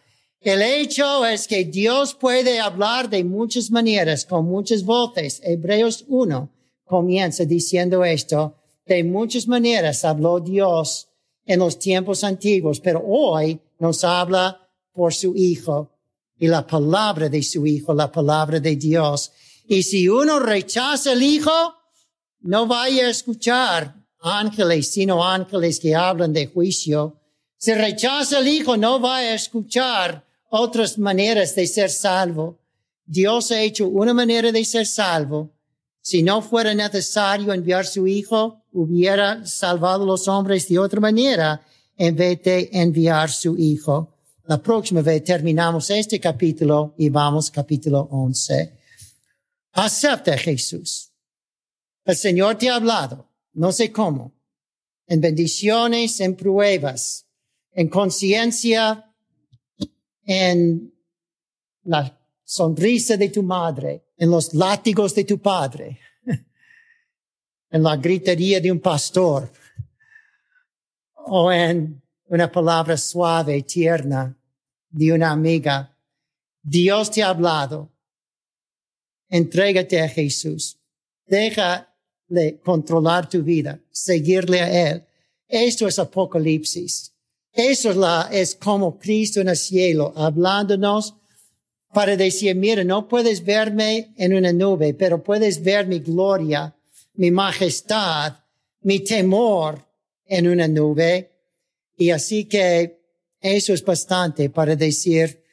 El 0.48 0.62
hecho 0.62 1.26
es 1.26 1.46
que 1.46 1.66
Dios 1.66 2.14
puede 2.14 2.62
hablar 2.62 3.10
de 3.10 3.22
muchas 3.26 3.70
maneras, 3.70 4.24
con 4.24 4.46
muchas 4.46 4.86
voces. 4.86 5.42
Hebreos 5.44 6.06
1 6.08 6.50
comienza 6.86 7.44
diciendo 7.44 8.06
esto, 8.06 8.56
De 8.86 9.04
muchas 9.04 9.46
maneras 9.46 10.06
habló 10.06 10.40
Dios 10.40 11.10
en 11.46 11.60
los 11.60 11.78
tiempos 11.78 12.24
antiguos, 12.24 12.80
pero 12.80 13.04
hoy 13.06 13.60
nos 13.80 14.06
habla 14.06 14.66
por 14.94 15.14
su 15.14 15.36
Hijo 15.36 15.92
y 16.38 16.48
la 16.48 16.66
palabra 16.66 17.28
de 17.28 17.44
su 17.44 17.68
Hijo, 17.68 17.94
la 17.94 18.10
palabra 18.10 18.62
de 18.62 18.78
Dios. 18.78 19.34
Y 19.68 19.84
si 19.84 20.08
uno 20.08 20.40
rechaza 20.40 21.12
el 21.12 21.24
Hijo, 21.24 21.52
no 22.40 22.68
vaya 22.68 23.08
a 23.08 23.10
escuchar 23.10 23.96
ángeles, 24.22 24.94
sino 24.94 25.28
ángeles 25.28 25.78
que 25.78 25.94
hablan 25.94 26.32
de 26.32 26.48
juicio. 26.48 27.20
Si 27.58 27.74
rechaza 27.74 28.40
el 28.40 28.48
Hijo, 28.48 28.78
no 28.78 29.02
vaya 29.02 29.32
a 29.32 29.36
escuchar 29.36 30.27
otras 30.50 30.98
maneras 30.98 31.56
de 31.56 31.68
ser 31.68 31.90
salvo. 31.90 32.60
Dios 33.06 33.52
ha 33.52 33.62
hecho 33.62 33.88
una 33.88 34.14
manera 34.14 34.52
de 34.52 34.64
ser 34.66 34.86
salvo. 34.86 35.52
Si 36.02 36.24
no 36.24 36.42
fuera 36.42 36.74
necesario 36.74 37.54
enviar 37.54 37.86
su 37.86 38.08
Hijo, 38.08 38.64
hubiera 38.72 39.46
salvado 39.46 40.06
los 40.06 40.28
hombres 40.28 40.68
de 40.68 40.80
otra 40.80 41.00
manera 41.00 41.66
en 41.98 42.16
vez 42.16 42.42
de 42.44 42.70
enviar 42.72 43.30
su 43.30 43.58
Hijo. 43.58 44.14
La 44.46 44.62
próxima 44.62 45.02
vez 45.02 45.24
terminamos 45.24 45.90
este 45.90 46.20
capítulo 46.20 46.96
y 46.98 47.10
vamos 47.10 47.52
capítulo 47.52 48.08
11. 48.12 48.78
Acepta 49.74 50.38
Jesús. 50.38 51.12
El 52.06 52.16
Señor 52.16 52.58
te 52.58 52.70
ha 52.70 52.76
hablado, 52.76 53.30
no 53.54 53.74
sé 53.74 53.92
cómo, 53.92 54.34
en 55.08 55.20
bendiciones, 55.20 56.22
en 56.22 56.36
pruebas, 56.36 57.28
en 57.74 57.90
conciencia, 57.90 59.07
en 60.28 60.94
la 61.84 62.20
sonrisa 62.44 63.16
de 63.16 63.30
tu 63.30 63.42
madre, 63.42 64.10
en 64.18 64.30
los 64.30 64.54
látigos 64.54 65.16
de 65.16 65.24
tu 65.24 65.40
padre, 65.40 66.00
en 67.72 67.82
la 67.82 67.96
gritería 67.96 68.60
de 68.60 68.72
un 68.72 68.82
pastor, 68.82 69.50
o 71.30 71.52
en 71.52 72.02
una 72.26 72.52
palabra 72.52 72.98
suave, 72.98 73.62
tierna 73.64 74.38
de 74.90 75.14
una 75.14 75.32
amiga. 75.32 75.98
Dios 76.62 77.10
te 77.12 77.24
ha 77.24 77.30
hablado. 77.30 77.92
Entrégate 79.30 80.02
a 80.02 80.10
Jesús. 80.10 80.78
Déjale 81.26 82.60
controlar 82.64 83.30
tu 83.30 83.44
vida, 83.44 83.80
seguirle 83.92 84.62
a 84.62 84.92
Él. 84.92 85.06
Esto 85.48 85.88
es 85.88 86.00
Apocalipsis. 86.00 87.14
Eso 87.58 87.92
es, 88.30 88.56
como 88.56 89.00
Cristo 89.00 89.42
en 89.42 89.50
el 89.50 89.58
cielo, 89.58 90.14
hablándonos 90.16 91.16
para 91.92 92.16
decir, 92.16 92.56
mira, 92.56 92.84
no 92.84 93.08
puedes 93.08 93.44
verme 93.44 94.14
en 94.16 94.36
una 94.36 94.54
nube, 94.54 94.94
pero 94.94 95.24
puedes 95.24 95.64
ver 95.64 95.88
mi 95.88 95.98
gloria, 95.98 96.76
mi 97.16 97.32
majestad, 97.32 98.36
mi 98.82 99.00
temor 99.00 99.84
en 100.28 100.48
una 100.48 100.68
nube. 100.68 101.32
Y 101.98 102.12
así 102.12 102.46
que 102.46 103.02
eso 103.42 103.74
es 103.74 103.84
bastante 103.84 104.52
para 104.52 104.76
decir, 104.76 105.44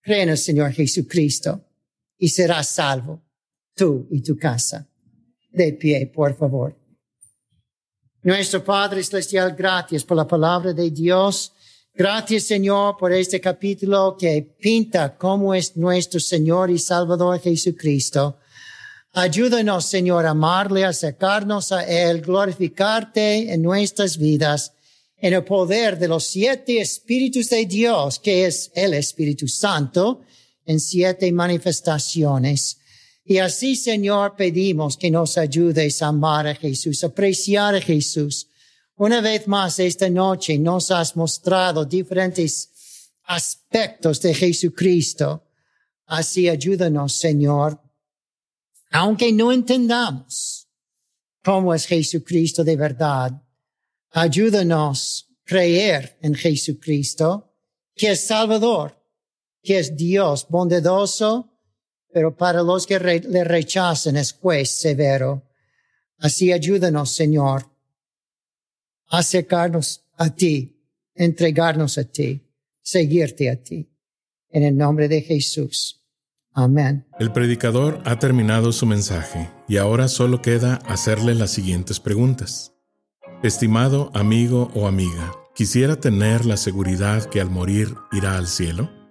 cree 0.00 0.22
en 0.22 0.28
el 0.28 0.38
Señor 0.38 0.70
Jesucristo 0.70 1.60
y 2.18 2.28
serás 2.28 2.68
salvo, 2.68 3.20
tú 3.74 4.06
y 4.12 4.22
tu 4.22 4.36
casa. 4.36 4.88
De 5.50 5.72
pie, 5.72 6.06
por 6.06 6.36
favor. 6.36 6.81
Nuestro 8.24 8.62
Padre 8.62 9.02
Celestial, 9.02 9.52
gracias 9.58 10.04
por 10.04 10.16
la 10.16 10.28
palabra 10.28 10.72
de 10.72 10.92
Dios. 10.92 11.50
Gracias, 11.92 12.44
Señor, 12.44 12.96
por 12.96 13.12
este 13.12 13.40
capítulo 13.40 14.16
que 14.16 14.48
pinta 14.60 15.16
cómo 15.16 15.52
es 15.52 15.76
nuestro 15.76 16.20
Señor 16.20 16.70
y 16.70 16.78
Salvador 16.78 17.40
Jesucristo. 17.40 18.38
Ayúdanos, 19.12 19.86
Señor, 19.86 20.24
a 20.24 20.30
amarle, 20.30 20.84
acercarnos 20.84 21.72
a 21.72 21.84
Él, 21.84 22.20
glorificarte 22.20 23.52
en 23.52 23.60
nuestras 23.60 24.16
vidas 24.16 24.72
en 25.18 25.34
el 25.34 25.42
poder 25.42 25.98
de 25.98 26.06
los 26.06 26.22
siete 26.24 26.80
espíritus 26.80 27.50
de 27.50 27.66
Dios, 27.66 28.20
que 28.20 28.46
es 28.46 28.70
el 28.76 28.94
Espíritu 28.94 29.48
Santo, 29.48 30.20
en 30.64 30.78
siete 30.78 31.32
manifestaciones. 31.32 32.78
Y 33.24 33.38
así, 33.38 33.76
Señor, 33.76 34.34
pedimos 34.36 34.96
que 34.96 35.10
nos 35.10 35.38
ayudes 35.38 36.02
a 36.02 36.08
amar 36.08 36.46
a 36.46 36.54
Jesús, 36.54 37.04
apreciar 37.04 37.74
a 37.74 37.80
Jesús. 37.80 38.48
Una 38.96 39.20
vez 39.20 39.46
más 39.46 39.78
esta 39.78 40.08
noche 40.10 40.58
nos 40.58 40.90
has 40.90 41.16
mostrado 41.16 41.84
diferentes 41.84 43.10
aspectos 43.24 44.20
de 44.20 44.34
Jesucristo. 44.34 45.44
Así 46.06 46.48
ayúdanos, 46.48 47.12
Señor, 47.12 47.80
aunque 48.90 49.32
no 49.32 49.52
entendamos 49.52 50.68
cómo 51.42 51.72
es 51.72 51.86
Jesucristo 51.86 52.62
de 52.64 52.76
verdad, 52.76 53.42
Ayúdanos 54.14 55.26
a 55.30 55.44
creer 55.44 56.18
en 56.20 56.34
Jesucristo, 56.34 57.54
que 57.94 58.10
es 58.10 58.26
Salvador, 58.26 58.94
que 59.62 59.78
es 59.78 59.96
Dios 59.96 60.46
bondadoso, 60.50 61.51
pero 62.12 62.36
para 62.36 62.62
los 62.62 62.86
que 62.86 62.98
le 62.98 63.44
rechazan 63.44 64.16
es 64.16 64.32
juez 64.32 64.70
severo. 64.70 65.42
Así 66.18 66.52
ayúdanos, 66.52 67.12
Señor, 67.12 67.64
a 69.08 69.18
acercarnos 69.18 70.04
a 70.16 70.30
ti, 70.30 70.80
entregarnos 71.14 71.98
a 71.98 72.04
ti, 72.04 72.40
seguirte 72.80 73.50
a 73.50 73.62
ti. 73.62 73.88
En 74.50 74.62
el 74.62 74.76
nombre 74.76 75.08
de 75.08 75.22
Jesús. 75.22 76.04
Amén. 76.52 77.06
El 77.18 77.32
predicador 77.32 78.02
ha 78.04 78.18
terminado 78.18 78.72
su 78.72 78.84
mensaje 78.84 79.50
y 79.66 79.78
ahora 79.78 80.08
solo 80.08 80.42
queda 80.42 80.76
hacerle 80.86 81.34
las 81.34 81.50
siguientes 81.50 81.98
preguntas. 81.98 82.74
Estimado 83.42 84.10
amigo 84.14 84.70
o 84.74 84.86
amiga, 84.86 85.32
¿quisiera 85.54 85.98
tener 85.98 86.44
la 86.44 86.58
seguridad 86.58 87.24
que 87.24 87.40
al 87.40 87.48
morir 87.48 87.94
irá 88.12 88.36
al 88.36 88.46
cielo? 88.46 89.01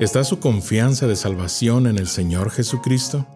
¿Está 0.00 0.24
su 0.24 0.40
confianza 0.40 1.06
de 1.06 1.14
salvación 1.14 1.86
en 1.86 1.98
el 1.98 2.06
Señor 2.06 2.50
Jesucristo? 2.50 3.26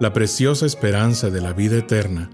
La 0.00 0.14
preciosa 0.14 0.64
esperanza 0.64 1.28
de 1.28 1.42
la 1.42 1.52
vida 1.52 1.76
eterna 1.76 2.30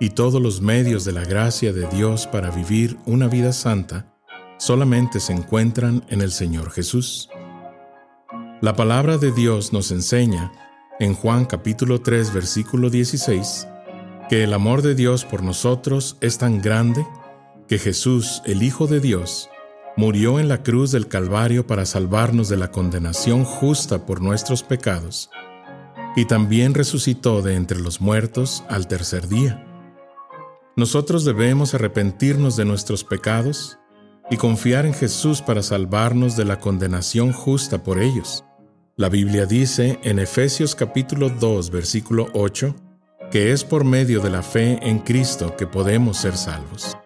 y 0.00 0.08
todos 0.08 0.40
los 0.40 0.62
medios 0.62 1.04
de 1.04 1.12
la 1.12 1.22
gracia 1.22 1.74
de 1.74 1.86
Dios 1.88 2.26
para 2.26 2.50
vivir 2.50 2.96
una 3.04 3.28
vida 3.28 3.52
santa 3.52 4.16
solamente 4.56 5.20
se 5.20 5.34
encuentran 5.34 6.02
en 6.08 6.22
el 6.22 6.32
Señor 6.32 6.70
Jesús. 6.70 7.28
La 8.62 8.74
palabra 8.74 9.18
de 9.18 9.32
Dios 9.32 9.70
nos 9.74 9.90
enseña 9.90 10.50
en 10.98 11.12
Juan 11.12 11.44
capítulo 11.44 12.00
3 12.00 12.32
versículo 12.32 12.88
16 12.88 13.68
que 14.30 14.44
el 14.44 14.54
amor 14.54 14.80
de 14.80 14.94
Dios 14.94 15.26
por 15.26 15.42
nosotros 15.42 16.16
es 16.22 16.38
tan 16.38 16.62
grande 16.62 17.06
que 17.68 17.78
Jesús, 17.78 18.40
el 18.46 18.62
Hijo 18.62 18.86
de 18.86 19.00
Dios, 19.00 19.50
murió 19.98 20.38
en 20.38 20.46
la 20.46 20.62
cruz 20.62 20.92
del 20.92 21.08
Calvario 21.08 21.66
para 21.66 21.84
salvarnos 21.84 22.48
de 22.48 22.56
la 22.56 22.70
condenación 22.70 23.42
justa 23.42 24.06
por 24.06 24.22
nuestros 24.22 24.62
pecados, 24.62 25.28
y 26.14 26.24
también 26.24 26.74
resucitó 26.74 27.42
de 27.42 27.56
entre 27.56 27.80
los 27.80 28.00
muertos 28.00 28.62
al 28.68 28.86
tercer 28.86 29.26
día. 29.26 29.66
Nosotros 30.76 31.24
debemos 31.24 31.74
arrepentirnos 31.74 32.54
de 32.54 32.64
nuestros 32.64 33.02
pecados 33.02 33.80
y 34.30 34.36
confiar 34.36 34.86
en 34.86 34.94
Jesús 34.94 35.42
para 35.42 35.64
salvarnos 35.64 36.36
de 36.36 36.44
la 36.44 36.60
condenación 36.60 37.32
justa 37.32 37.82
por 37.82 37.98
ellos. 37.98 38.44
La 38.94 39.08
Biblia 39.08 39.46
dice 39.46 39.98
en 40.04 40.20
Efesios 40.20 40.76
capítulo 40.76 41.28
2 41.28 41.72
versículo 41.72 42.28
8, 42.34 42.72
que 43.32 43.50
es 43.50 43.64
por 43.64 43.82
medio 43.82 44.20
de 44.20 44.30
la 44.30 44.44
fe 44.44 44.78
en 44.80 45.00
Cristo 45.00 45.56
que 45.56 45.66
podemos 45.66 46.18
ser 46.18 46.36
salvos. 46.36 46.97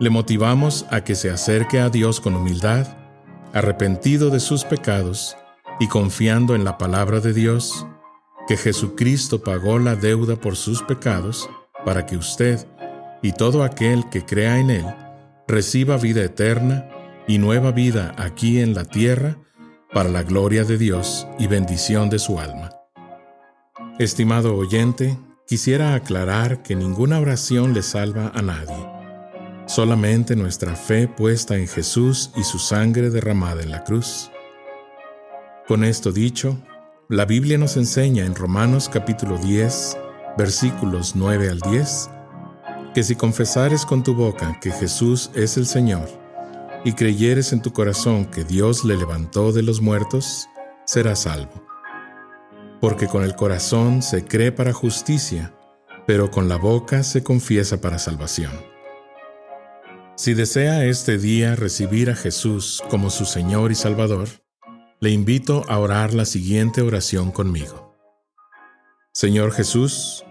Le 0.00 0.10
motivamos 0.10 0.86
a 0.90 1.02
que 1.02 1.14
se 1.14 1.30
acerque 1.30 1.80
a 1.80 1.90
Dios 1.90 2.20
con 2.20 2.34
humildad, 2.34 2.86
arrepentido 3.52 4.30
de 4.30 4.40
sus 4.40 4.64
pecados 4.64 5.36
y 5.78 5.88
confiando 5.88 6.54
en 6.54 6.64
la 6.64 6.78
palabra 6.78 7.20
de 7.20 7.32
Dios, 7.32 7.86
que 8.46 8.56
Jesucristo 8.56 9.42
pagó 9.42 9.78
la 9.78 9.96
deuda 9.96 10.36
por 10.36 10.56
sus 10.56 10.82
pecados 10.82 11.48
para 11.84 12.06
que 12.06 12.16
usted 12.16 12.66
y 13.22 13.32
todo 13.32 13.62
aquel 13.62 14.08
que 14.10 14.24
crea 14.24 14.58
en 14.58 14.70
Él 14.70 14.84
reciba 15.46 15.96
vida 15.96 16.22
eterna 16.22 16.88
y 17.26 17.38
nueva 17.38 17.70
vida 17.72 18.14
aquí 18.18 18.60
en 18.60 18.74
la 18.74 18.84
tierra 18.84 19.36
para 19.92 20.08
la 20.08 20.22
gloria 20.22 20.64
de 20.64 20.76
Dios 20.76 21.26
y 21.38 21.46
bendición 21.46 22.10
de 22.10 22.18
su 22.18 22.38
alma. 22.38 22.70
Estimado 23.98 24.56
oyente, 24.56 25.16
Quisiera 25.46 25.94
aclarar 25.94 26.62
que 26.62 26.74
ninguna 26.74 27.20
oración 27.20 27.74
le 27.74 27.82
salva 27.82 28.32
a 28.34 28.40
nadie. 28.40 28.93
Solamente 29.66 30.36
nuestra 30.36 30.76
fe 30.76 31.08
puesta 31.08 31.56
en 31.56 31.66
Jesús 31.66 32.30
y 32.36 32.44
su 32.44 32.58
sangre 32.58 33.10
derramada 33.10 33.62
en 33.62 33.70
la 33.70 33.84
cruz. 33.84 34.30
Con 35.66 35.84
esto 35.84 36.12
dicho, 36.12 36.58
la 37.08 37.24
Biblia 37.24 37.58
nos 37.58 37.76
enseña 37.76 38.24
en 38.24 38.34
Romanos 38.34 38.90
capítulo 38.92 39.38
10, 39.38 39.96
versículos 40.36 41.16
9 41.16 41.50
al 41.50 41.60
10, 41.60 42.10
que 42.94 43.02
si 43.02 43.16
confesares 43.16 43.86
con 43.86 44.02
tu 44.02 44.14
boca 44.14 44.58
que 44.60 44.70
Jesús 44.70 45.30
es 45.34 45.56
el 45.56 45.66
Señor, 45.66 46.08
y 46.84 46.92
creyeres 46.92 47.52
en 47.52 47.62
tu 47.62 47.72
corazón 47.72 48.26
que 48.26 48.44
Dios 48.44 48.84
le 48.84 48.96
levantó 48.96 49.52
de 49.52 49.62
los 49.62 49.80
muertos, 49.80 50.46
serás 50.84 51.20
salvo 51.20 51.64
porque 52.84 53.08
con 53.08 53.24
el 53.24 53.34
corazón 53.34 54.02
se 54.02 54.26
cree 54.26 54.52
para 54.52 54.74
justicia, 54.74 55.54
pero 56.06 56.30
con 56.30 56.50
la 56.50 56.56
boca 56.56 57.02
se 57.02 57.22
confiesa 57.22 57.80
para 57.80 57.98
salvación. 57.98 58.52
Si 60.16 60.32
desea 60.32 60.84
este 60.84 61.18
día 61.18 61.56
recibir 61.56 62.08
a 62.08 62.14
Jesús 62.14 62.80
como 62.88 63.10
su 63.10 63.24
Señor 63.24 63.72
y 63.72 63.74
Salvador, 63.74 64.28
le 65.00 65.10
invito 65.10 65.64
a 65.68 65.80
orar 65.80 66.14
la 66.14 66.24
siguiente 66.24 66.82
oración 66.82 67.32
conmigo. 67.32 67.96
Señor 69.12 69.50
Jesús, 69.50 70.24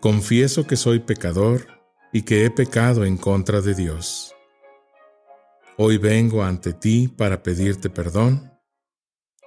confieso 0.00 0.66
que 0.66 0.76
soy 0.76 1.00
pecador 1.00 1.66
y 2.12 2.22
que 2.22 2.44
he 2.44 2.50
pecado 2.50 3.06
en 3.06 3.16
contra 3.16 3.62
de 3.62 3.74
Dios. 3.74 4.34
Hoy 5.78 5.96
vengo 5.96 6.44
ante 6.44 6.74
ti 6.74 7.08
para 7.08 7.42
pedirte 7.42 7.88
perdón. 7.88 8.52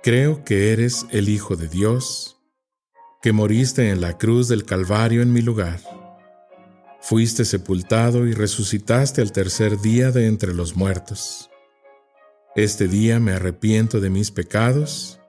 Creo 0.02 0.44
que 0.44 0.74
eres 0.74 1.06
el 1.12 1.30
Hijo 1.30 1.56
de 1.56 1.68
Dios 1.68 2.40
que 3.22 3.32
moriste 3.32 3.92
en 3.92 4.02
la 4.02 4.18
cruz 4.18 4.48
del 4.48 4.66
Calvario 4.66 5.22
en 5.22 5.32
mi 5.32 5.42
lugar. 5.42 5.80
Fuiste 7.00 7.46
sepultado 7.46 8.28
y 8.28 8.34
resucitaste 8.34 9.22
al 9.22 9.32
tercer 9.32 9.80
día 9.80 10.12
de 10.12 10.28
entre 10.28 10.54
los 10.54 10.76
muertos. 10.76 11.50
Este 12.56 12.88
día 12.88 13.20
me 13.20 13.34
arrepiento 13.34 14.00
de 14.00 14.10
mis 14.10 14.32
pecados 14.32 15.20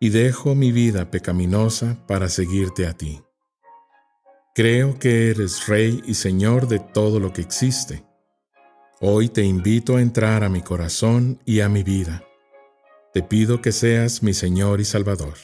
y 0.00 0.10
dejo 0.10 0.54
mi 0.54 0.72
vida 0.72 1.10
pecaminosa 1.10 2.04
para 2.06 2.28
seguirte 2.28 2.86
a 2.86 2.94
ti. 2.94 3.22
Creo 4.54 4.98
que 4.98 5.30
eres 5.30 5.68
Rey 5.68 6.02
y 6.04 6.14
Señor 6.14 6.66
de 6.66 6.80
todo 6.80 7.20
lo 7.20 7.32
que 7.32 7.42
existe. 7.42 8.04
Hoy 9.00 9.28
te 9.28 9.44
invito 9.44 9.96
a 9.96 10.02
entrar 10.02 10.42
a 10.42 10.48
mi 10.48 10.62
corazón 10.62 11.40
y 11.44 11.60
a 11.60 11.68
mi 11.68 11.84
vida. 11.84 12.24
Te 13.14 13.22
pido 13.22 13.62
que 13.62 13.70
seas 13.70 14.22
mi 14.24 14.34
Señor 14.34 14.80
y 14.80 14.84
Salvador. 14.84 15.34